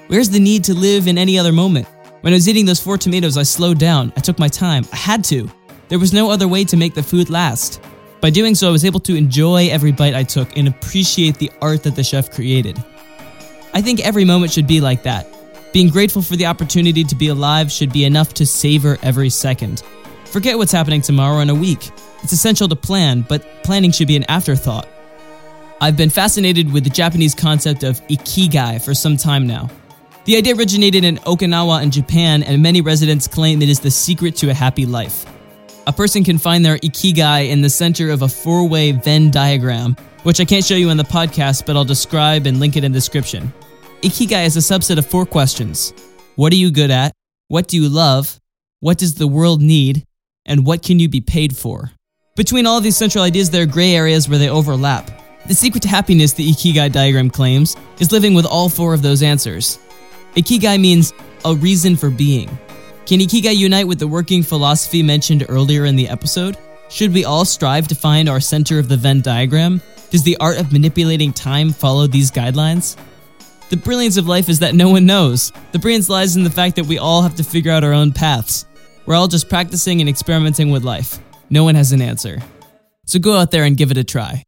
Where's 0.08 0.28
the 0.28 0.38
need 0.38 0.62
to 0.64 0.74
live 0.74 1.06
in 1.06 1.16
any 1.16 1.38
other 1.38 1.52
moment? 1.52 1.88
When 2.20 2.32
I 2.32 2.36
was 2.36 2.46
eating 2.46 2.66
those 2.66 2.80
four 2.80 2.98
tomatoes, 2.98 3.38
I 3.38 3.44
slowed 3.44 3.78
down. 3.78 4.12
I 4.14 4.20
took 4.20 4.38
my 4.38 4.48
time. 4.48 4.84
I 4.92 4.96
had 4.96 5.24
to. 5.24 5.50
There 5.88 5.98
was 5.98 6.12
no 6.12 6.30
other 6.30 6.46
way 6.46 6.64
to 6.64 6.76
make 6.76 6.94
the 6.94 7.02
food 7.02 7.30
last. 7.30 7.82
By 8.20 8.28
doing 8.28 8.54
so, 8.54 8.68
I 8.68 8.72
was 8.72 8.84
able 8.84 9.00
to 9.00 9.16
enjoy 9.16 9.68
every 9.68 9.90
bite 9.90 10.14
I 10.14 10.22
took 10.22 10.56
and 10.56 10.68
appreciate 10.68 11.38
the 11.38 11.50
art 11.60 11.82
that 11.84 11.96
the 11.96 12.04
chef 12.04 12.30
created. 12.30 12.82
I 13.72 13.80
think 13.80 14.00
every 14.00 14.24
moment 14.24 14.52
should 14.52 14.66
be 14.66 14.82
like 14.82 15.02
that. 15.04 15.26
Being 15.72 15.88
grateful 15.88 16.20
for 16.20 16.36
the 16.36 16.46
opportunity 16.46 17.04
to 17.04 17.14
be 17.14 17.28
alive 17.28 17.72
should 17.72 17.92
be 17.92 18.04
enough 18.04 18.34
to 18.34 18.44
savor 18.44 18.98
every 19.02 19.30
second. 19.30 19.82
Forget 20.26 20.58
what's 20.58 20.72
happening 20.72 21.00
tomorrow 21.00 21.40
in 21.40 21.48
a 21.48 21.54
week. 21.54 21.90
It's 22.22 22.34
essential 22.34 22.68
to 22.68 22.76
plan, 22.76 23.24
but 23.26 23.64
planning 23.64 23.92
should 23.92 24.08
be 24.08 24.16
an 24.16 24.24
afterthought. 24.28 24.86
I've 25.82 25.96
been 25.96 26.10
fascinated 26.10 26.72
with 26.72 26.84
the 26.84 26.90
Japanese 26.90 27.34
concept 27.34 27.82
of 27.82 28.00
ikigai 28.06 28.80
for 28.84 28.94
some 28.94 29.16
time 29.16 29.48
now. 29.48 29.68
The 30.26 30.36
idea 30.36 30.54
originated 30.54 31.02
in 31.02 31.16
Okinawa 31.16 31.82
in 31.82 31.90
Japan, 31.90 32.44
and 32.44 32.62
many 32.62 32.80
residents 32.80 33.26
claim 33.26 33.60
it 33.60 33.68
is 33.68 33.80
the 33.80 33.90
secret 33.90 34.36
to 34.36 34.50
a 34.50 34.54
happy 34.54 34.86
life. 34.86 35.26
A 35.88 35.92
person 35.92 36.22
can 36.22 36.38
find 36.38 36.64
their 36.64 36.78
ikigai 36.78 37.48
in 37.48 37.62
the 37.62 37.68
center 37.68 38.10
of 38.10 38.22
a 38.22 38.28
four 38.28 38.68
way 38.68 38.92
Venn 38.92 39.32
diagram, 39.32 39.96
which 40.22 40.38
I 40.38 40.44
can't 40.44 40.64
show 40.64 40.76
you 40.76 40.88
on 40.88 40.98
the 40.98 41.02
podcast, 41.02 41.66
but 41.66 41.74
I'll 41.74 41.84
describe 41.84 42.46
and 42.46 42.60
link 42.60 42.76
it 42.76 42.84
in 42.84 42.92
the 42.92 42.96
description. 42.96 43.52
Ikigai 44.02 44.46
is 44.46 44.56
a 44.56 44.60
subset 44.60 44.98
of 44.98 45.06
four 45.06 45.26
questions 45.26 45.92
What 46.36 46.52
are 46.52 46.62
you 46.62 46.70
good 46.70 46.92
at? 46.92 47.10
What 47.48 47.66
do 47.66 47.76
you 47.76 47.88
love? 47.88 48.38
What 48.78 48.98
does 48.98 49.16
the 49.16 49.26
world 49.26 49.60
need? 49.60 50.04
And 50.46 50.64
what 50.64 50.84
can 50.84 51.00
you 51.00 51.08
be 51.08 51.20
paid 51.20 51.56
for? 51.56 51.90
Between 52.36 52.68
all 52.68 52.78
of 52.78 52.84
these 52.84 52.96
central 52.96 53.24
ideas, 53.24 53.50
there 53.50 53.64
are 53.64 53.66
gray 53.66 53.96
areas 53.96 54.28
where 54.28 54.38
they 54.38 54.48
overlap. 54.48 55.21
The 55.46 55.54
secret 55.54 55.82
to 55.82 55.88
happiness, 55.88 56.32
the 56.32 56.48
Ikigai 56.48 56.92
diagram 56.92 57.28
claims, 57.28 57.76
is 57.98 58.12
living 58.12 58.32
with 58.32 58.46
all 58.46 58.68
four 58.68 58.94
of 58.94 59.02
those 59.02 59.22
answers. 59.22 59.78
Ikigai 60.36 60.80
means 60.80 61.12
a 61.44 61.54
reason 61.54 61.96
for 61.96 62.10
being. 62.10 62.48
Can 63.06 63.18
Ikigai 63.18 63.56
unite 63.56 63.88
with 63.88 63.98
the 63.98 64.06
working 64.06 64.44
philosophy 64.44 65.02
mentioned 65.02 65.44
earlier 65.48 65.84
in 65.84 65.96
the 65.96 66.08
episode? 66.08 66.56
Should 66.88 67.12
we 67.12 67.24
all 67.24 67.44
strive 67.44 67.88
to 67.88 67.94
find 67.96 68.28
our 68.28 68.38
center 68.38 68.78
of 68.78 68.88
the 68.88 68.96
Venn 68.96 69.20
diagram? 69.20 69.82
Does 70.10 70.22
the 70.22 70.36
art 70.38 70.58
of 70.58 70.72
manipulating 70.72 71.32
time 71.32 71.72
follow 71.72 72.06
these 72.06 72.30
guidelines? 72.30 72.96
The 73.70 73.76
brilliance 73.76 74.18
of 74.18 74.28
life 74.28 74.48
is 74.48 74.60
that 74.60 74.74
no 74.74 74.90
one 74.90 75.06
knows. 75.06 75.52
The 75.72 75.78
brilliance 75.80 76.08
lies 76.08 76.36
in 76.36 76.44
the 76.44 76.50
fact 76.50 76.76
that 76.76 76.86
we 76.86 76.98
all 76.98 77.22
have 77.22 77.34
to 77.36 77.44
figure 77.44 77.72
out 77.72 77.82
our 77.82 77.92
own 77.92 78.12
paths. 78.12 78.66
We're 79.06 79.16
all 79.16 79.28
just 79.28 79.48
practicing 79.48 80.00
and 80.00 80.08
experimenting 80.08 80.70
with 80.70 80.84
life. 80.84 81.18
No 81.50 81.64
one 81.64 81.74
has 81.74 81.90
an 81.90 82.00
answer. 82.00 82.38
So 83.06 83.18
go 83.18 83.36
out 83.36 83.50
there 83.50 83.64
and 83.64 83.76
give 83.76 83.90
it 83.90 83.96
a 83.96 84.04
try. 84.04 84.44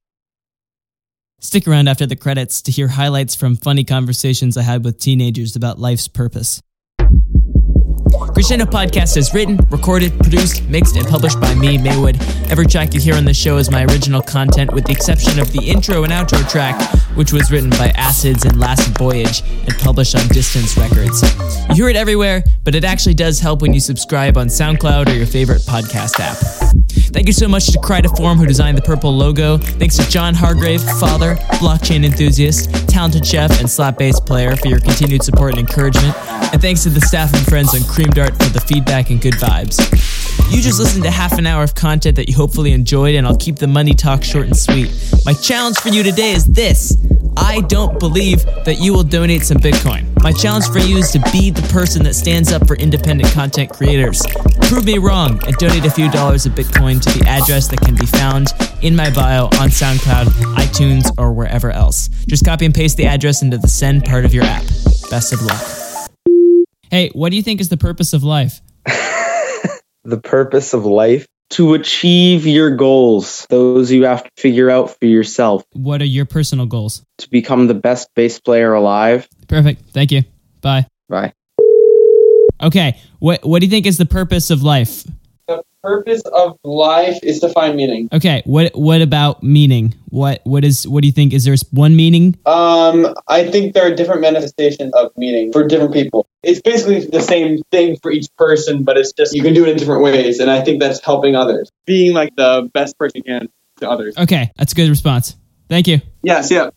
Stick 1.45 1.69
around 1.69 1.89
after 1.89 2.07
the 2.07 2.17
credits 2.17 2.63
to 2.63 2.73
hear 2.73 2.89
highlights 2.89 3.35
from 3.35 3.55
funny 3.55 3.85
conversations 3.85 4.57
I 4.57 4.63
had 4.63 4.83
with 4.83 4.99
teenagers 4.99 5.57
about 5.57 5.79
life's 5.79 6.09
purpose. 6.09 6.63
Crescendo 8.33 8.65
Podcast 8.65 9.19
is 9.19 9.35
written, 9.35 9.59
recorded, 9.69 10.19
produced, 10.21 10.67
mixed, 10.71 10.97
and 10.97 11.07
published 11.07 11.39
by 11.43 11.55
me, 11.55 11.77
Maywood. 11.77 12.17
Every 12.51 12.67
track 12.67 12.95
you 12.95 13.01
hear 13.01 13.15
on 13.15 13.27
the 13.27 13.35
show 13.35 13.59
is 13.59 13.71
my 13.71 13.85
original 13.85 14.23
content, 14.23 14.73
with 14.73 14.87
the 14.87 14.93
exception 14.93 15.39
of 15.39 15.53
the 15.53 15.63
intro 15.69 16.05
and 16.05 16.15
outro 16.15 16.49
track, 16.49 16.81
which 17.15 17.31
was 17.31 17.51
written 17.53 17.69
by 17.69 17.93
Acids 17.95 18.47
and 18.47 18.59
Last 18.59 18.97
Voyage 18.97 19.43
and 19.43 19.79
published 19.81 20.15
on 20.15 20.27
Distance 20.29 20.79
Records. 20.79 21.23
You 21.69 21.75
hear 21.75 21.89
it 21.91 21.97
everywhere, 21.97 22.43
but 22.65 22.75
it 22.75 22.85
actually 22.85 23.15
does 23.15 23.39
help 23.39 23.61
when 23.61 23.75
you 23.75 23.81
subscribe 23.81 24.39
on 24.39 24.47
SoundCloud 24.47 25.09
or 25.09 25.13
your 25.13 25.27
favorite 25.27 25.61
podcast 25.61 26.19
app. 26.21 26.84
Thank 27.12 27.26
you 27.26 27.32
so 27.32 27.49
much 27.49 27.66
to 27.73 27.78
Cridaform, 27.78 28.37
who 28.37 28.46
designed 28.46 28.76
the 28.76 28.82
purple 28.82 29.14
logo. 29.14 29.58
Thanks 29.58 29.96
to 29.96 30.08
John 30.08 30.34
Hargrave, 30.34 30.82
father, 30.99 31.37
blockchain 31.61 32.04
enthusiast, 32.04 32.88
talented 32.88 33.26
chef, 33.26 33.61
and 33.61 33.68
slap 33.68 33.99
bass 33.99 34.18
player 34.20 34.56
for 34.56 34.68
your 34.68 34.80
continued 34.80 35.23
support 35.23 35.52
and 35.52 35.61
encouragement. 35.61 36.16
And 36.52 36.61
thanks 36.61 36.82
to 36.84 36.90
the 36.90 37.00
staff 37.00 37.32
and 37.34 37.44
friends 37.46 37.75
on 37.75 37.82
Cream 37.84 38.11
Dart 38.11 38.32
for 38.42 38.49
the 38.50 38.61
feedback 38.61 39.11
and 39.11 39.20
good 39.20 39.34
vibes. 39.34 39.78
You 40.50 40.61
just 40.61 40.78
listened 40.78 41.04
to 41.04 41.11
half 41.11 41.38
an 41.38 41.46
hour 41.46 41.62
of 41.62 41.75
content 41.75 42.16
that 42.16 42.28
you 42.28 42.34
hopefully 42.34 42.73
enjoyed, 42.73 43.14
and 43.14 43.26
I'll 43.26 43.37
keep 43.37 43.56
the 43.56 43.66
money 43.66 43.94
talk 43.94 44.23
short 44.23 44.46
and 44.46 44.56
sweet. 44.56 44.90
My 45.25 45.32
challenge 45.32 45.78
for 45.78 45.88
you 45.88 46.02
today 46.02 46.32
is 46.32 46.44
this 46.44 46.96
I 47.37 47.61
don't 47.62 47.99
believe 47.99 48.44
that 48.64 48.78
you 48.78 48.92
will 48.92 49.02
donate 49.02 49.42
some 49.42 49.58
Bitcoin. 49.58 50.06
My 50.23 50.32
challenge 50.32 50.66
for 50.68 50.78
you 50.78 50.99
is 50.99 51.11
to 51.12 51.20
be 51.32 51.50
the 51.50 51.66
person 51.73 52.02
that 52.04 52.14
stands 52.14 52.52
up 52.52 52.66
for 52.66 52.76
independent 52.76 53.32
content 53.32 53.70
creators. 53.70 54.23
Prove 54.75 54.87
me 54.87 54.99
wrong 54.99 55.40
and 55.47 55.54
donate 55.57 55.85
a 55.85 55.90
few 55.90 56.11
dollars 56.11 56.47
of 56.47 56.52
Bitcoin 56.54 57.00
to 57.00 57.19
the 57.21 57.25
address 57.28 57.69
that 57.69 57.81
can 57.81 57.95
be 57.95 58.07
found 58.07 58.49
in 58.83 58.97
my 58.97 59.09
bio 59.14 59.45
on 59.45 59.69
SoundCloud, 59.69 60.25
iTunes, 60.57 61.09
or 61.16 61.33
wherever 61.33 61.71
else. 61.71 62.09
Just 62.26 62.45
copy 62.45 62.64
and 62.64 62.75
paste 62.75 62.97
the 62.97 63.07
address 63.07 63.40
into 63.40 63.57
the 63.57 63.69
send 63.69 64.04
part 64.04 64.25
of 64.25 64.35
your 64.35 64.43
app. 64.43 64.64
Best 65.11 65.33
of 65.33 65.40
luck. 65.43 66.09
Hey, 66.90 67.11
what 67.11 67.31
do 67.31 67.37
you 67.37 67.43
think 67.45 67.61
is 67.61 67.69
the 67.69 67.76
purpose 67.76 68.14
of 68.14 68.25
life? 68.25 68.62
the 70.02 70.21
purpose 70.21 70.75
of 70.75 70.85
life 70.85 71.25
to 71.50 71.75
achieve 71.75 72.45
your 72.45 72.75
goals 72.75 73.47
those 73.50 73.93
you 73.93 74.07
have 74.07 74.25
to 74.25 74.31
figure 74.37 74.71
out 74.71 74.99
for 74.99 75.07
yourself 75.07 75.62
What 75.75 76.02
are 76.02 76.07
your 76.07 76.25
personal 76.25 76.66
goals? 76.66 77.04
to 77.19 77.31
become 77.31 77.69
the 77.69 77.75
best 77.75 78.09
bass 78.16 78.40
player 78.40 78.73
alive 78.73 79.28
Perfect. 79.47 79.90
Thank 79.90 80.11
you. 80.11 80.25
Bye. 80.62 80.88
bye 81.09 81.33
Okay. 82.62 82.99
What 83.25 83.43
what 83.43 83.61
do 83.61 83.66
you 83.66 83.71
think 83.71 83.87
is 83.87 83.97
the 83.97 84.04
purpose 84.04 84.50
of 84.50 84.62
life? 84.62 85.04
the 85.49 85.62
purpose 85.83 86.21
of 86.31 86.59
life 86.62 87.19
is 87.23 87.40
to 87.40 87.49
find 87.49 87.75
meaning. 87.75 88.11
Okay. 88.12 88.43
What 88.45 88.73
what 88.75 89.00
about 89.00 89.43
meaning? 89.43 89.95
What 90.11 90.43
what 90.45 90.62
is 90.62 90.87
what 90.87 91.00
do 91.00 91.07
you 91.07 91.12
think 91.12 91.33
is 91.33 91.47
there 91.47 91.57
one 91.71 91.97
meaning? 91.97 92.37
Um, 92.45 93.14
I 93.26 93.50
think 93.50 93.73
there 93.73 93.90
are 93.90 93.95
different 93.95 94.21
manifestations 94.21 94.93
of 94.93 95.11
meaning 95.16 95.52
for 95.52 95.66
different 95.66 95.95
people. 95.95 96.28
It's 96.43 96.61
basically 96.61 97.07
the 97.07 97.23
same 97.23 97.62
thing 97.71 97.97
for 98.02 98.11
each 98.11 98.26
person, 98.37 98.83
but 98.83 98.99
it's 98.99 99.14
just 99.14 99.35
you 99.35 99.43
can 99.43 99.54
do 99.54 99.64
it 99.64 99.71
in 99.71 99.78
different 99.78 100.02
ways, 100.02 100.38
and 100.38 100.50
I 100.50 100.61
think 100.61 100.83
that's 100.83 101.02
helping 101.02 101.35
others, 101.35 101.71
being 101.87 102.12
like 102.12 102.37
the 102.37 102.69
best 102.75 102.99
person 102.99 103.23
you 103.25 103.25
can 103.25 103.49
to 103.78 103.88
others. 103.88 104.19
Okay, 104.19 104.50
that's 104.59 104.73
a 104.73 104.76
good 104.76 104.90
response. 104.90 105.35
Thank 105.71 105.87
you. 105.87 106.02
Yes, 106.23 106.50
yeah. 106.50 106.69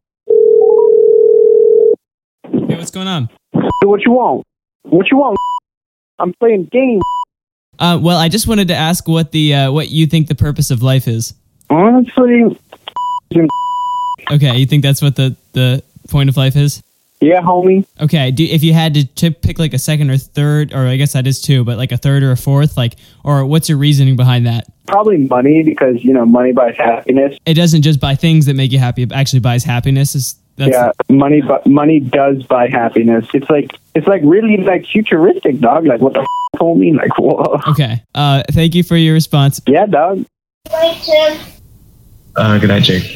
Hey, 2.45 2.77
what's 2.77 2.91
going 2.91 3.09
on? 3.09 3.29
What 3.83 4.05
you 4.05 4.13
want? 4.13 4.45
What 4.83 5.11
you 5.11 5.17
want? 5.17 5.37
I'm 6.19 6.33
playing 6.33 6.65
games. 6.65 7.01
Uh, 7.79 7.99
well, 8.01 8.17
I 8.17 8.27
just 8.29 8.47
wanted 8.47 8.69
to 8.69 8.75
ask 8.75 9.07
what 9.07 9.31
the 9.31 9.53
uh, 9.53 9.71
what 9.71 9.89
you 9.89 10.07
think 10.07 10.27
the 10.27 10.35
purpose 10.35 10.71
of 10.71 10.81
life 10.81 11.07
is. 11.07 11.33
Honestly, 11.69 12.57
Okay, 14.31 14.57
you 14.57 14.65
think 14.65 14.83
that's 14.83 15.01
what 15.01 15.15
the 15.15 15.35
the 15.53 15.83
point 16.09 16.29
of 16.29 16.37
life 16.37 16.55
is? 16.55 16.81
yeah, 17.21 17.41
homie. 17.41 17.85
Okay, 17.99 18.29
do, 18.31 18.43
if 18.43 18.63
you 18.63 18.73
had 18.73 18.93
to, 18.93 19.05
to 19.07 19.31
pick 19.31 19.57
like 19.59 19.73
a 19.73 19.79
second 19.79 20.09
or 20.11 20.17
third, 20.17 20.73
or 20.73 20.85
I 20.85 20.97
guess 20.97 21.13
that 21.13 21.25
is 21.27 21.41
two, 21.41 21.63
but 21.63 21.77
like 21.77 21.91
a 21.91 21.97
third 21.97 22.23
or 22.23 22.31
a 22.31 22.37
fourth, 22.37 22.77
like, 22.77 22.95
or 23.23 23.45
what's 23.45 23.69
your 23.69 23.77
reasoning 23.77 24.15
behind 24.15 24.45
that? 24.47 24.67
Probably 24.87 25.17
money 25.17 25.63
because 25.63 26.03
you 26.03 26.13
know 26.13 26.25
money 26.25 26.51
buys 26.51 26.75
happiness. 26.77 27.37
It 27.45 27.53
doesn't 27.55 27.81
just 27.83 27.99
buy 27.99 28.15
things 28.15 28.45
that 28.47 28.55
make 28.55 28.71
you 28.71 28.79
happy; 28.79 29.03
it 29.03 29.11
actually 29.11 29.39
buys 29.41 29.63
happiness. 29.63 30.15
Is 30.15 30.35
that's 30.57 30.71
yeah, 30.71 30.91
money, 31.09 31.41
bu- 31.41 31.69
money 31.69 31.99
does 31.99 32.43
buy 32.43 32.67
happiness. 32.67 33.27
It's 33.33 33.49
like 33.49 33.71
it's 33.95 34.07
like 34.07 34.21
really 34.23 34.57
like 34.57 34.85
futuristic, 34.85 35.59
dog. 35.59 35.85
Like 35.85 36.01
what 36.01 36.13
the 36.13 36.21
f- 36.21 36.27
homie? 36.59 36.95
Like 36.95 37.11
whoa. 37.19 37.61
okay? 37.67 38.03
Uh, 38.15 38.43
thank 38.51 38.73
you 38.75 38.83
for 38.83 38.97
your 38.97 39.13
response. 39.13 39.61
Yeah, 39.67 39.85
dog. 39.85 40.25
Uh, 42.35 42.57
good 42.59 42.67
night, 42.69 42.83
Jake. 42.83 43.15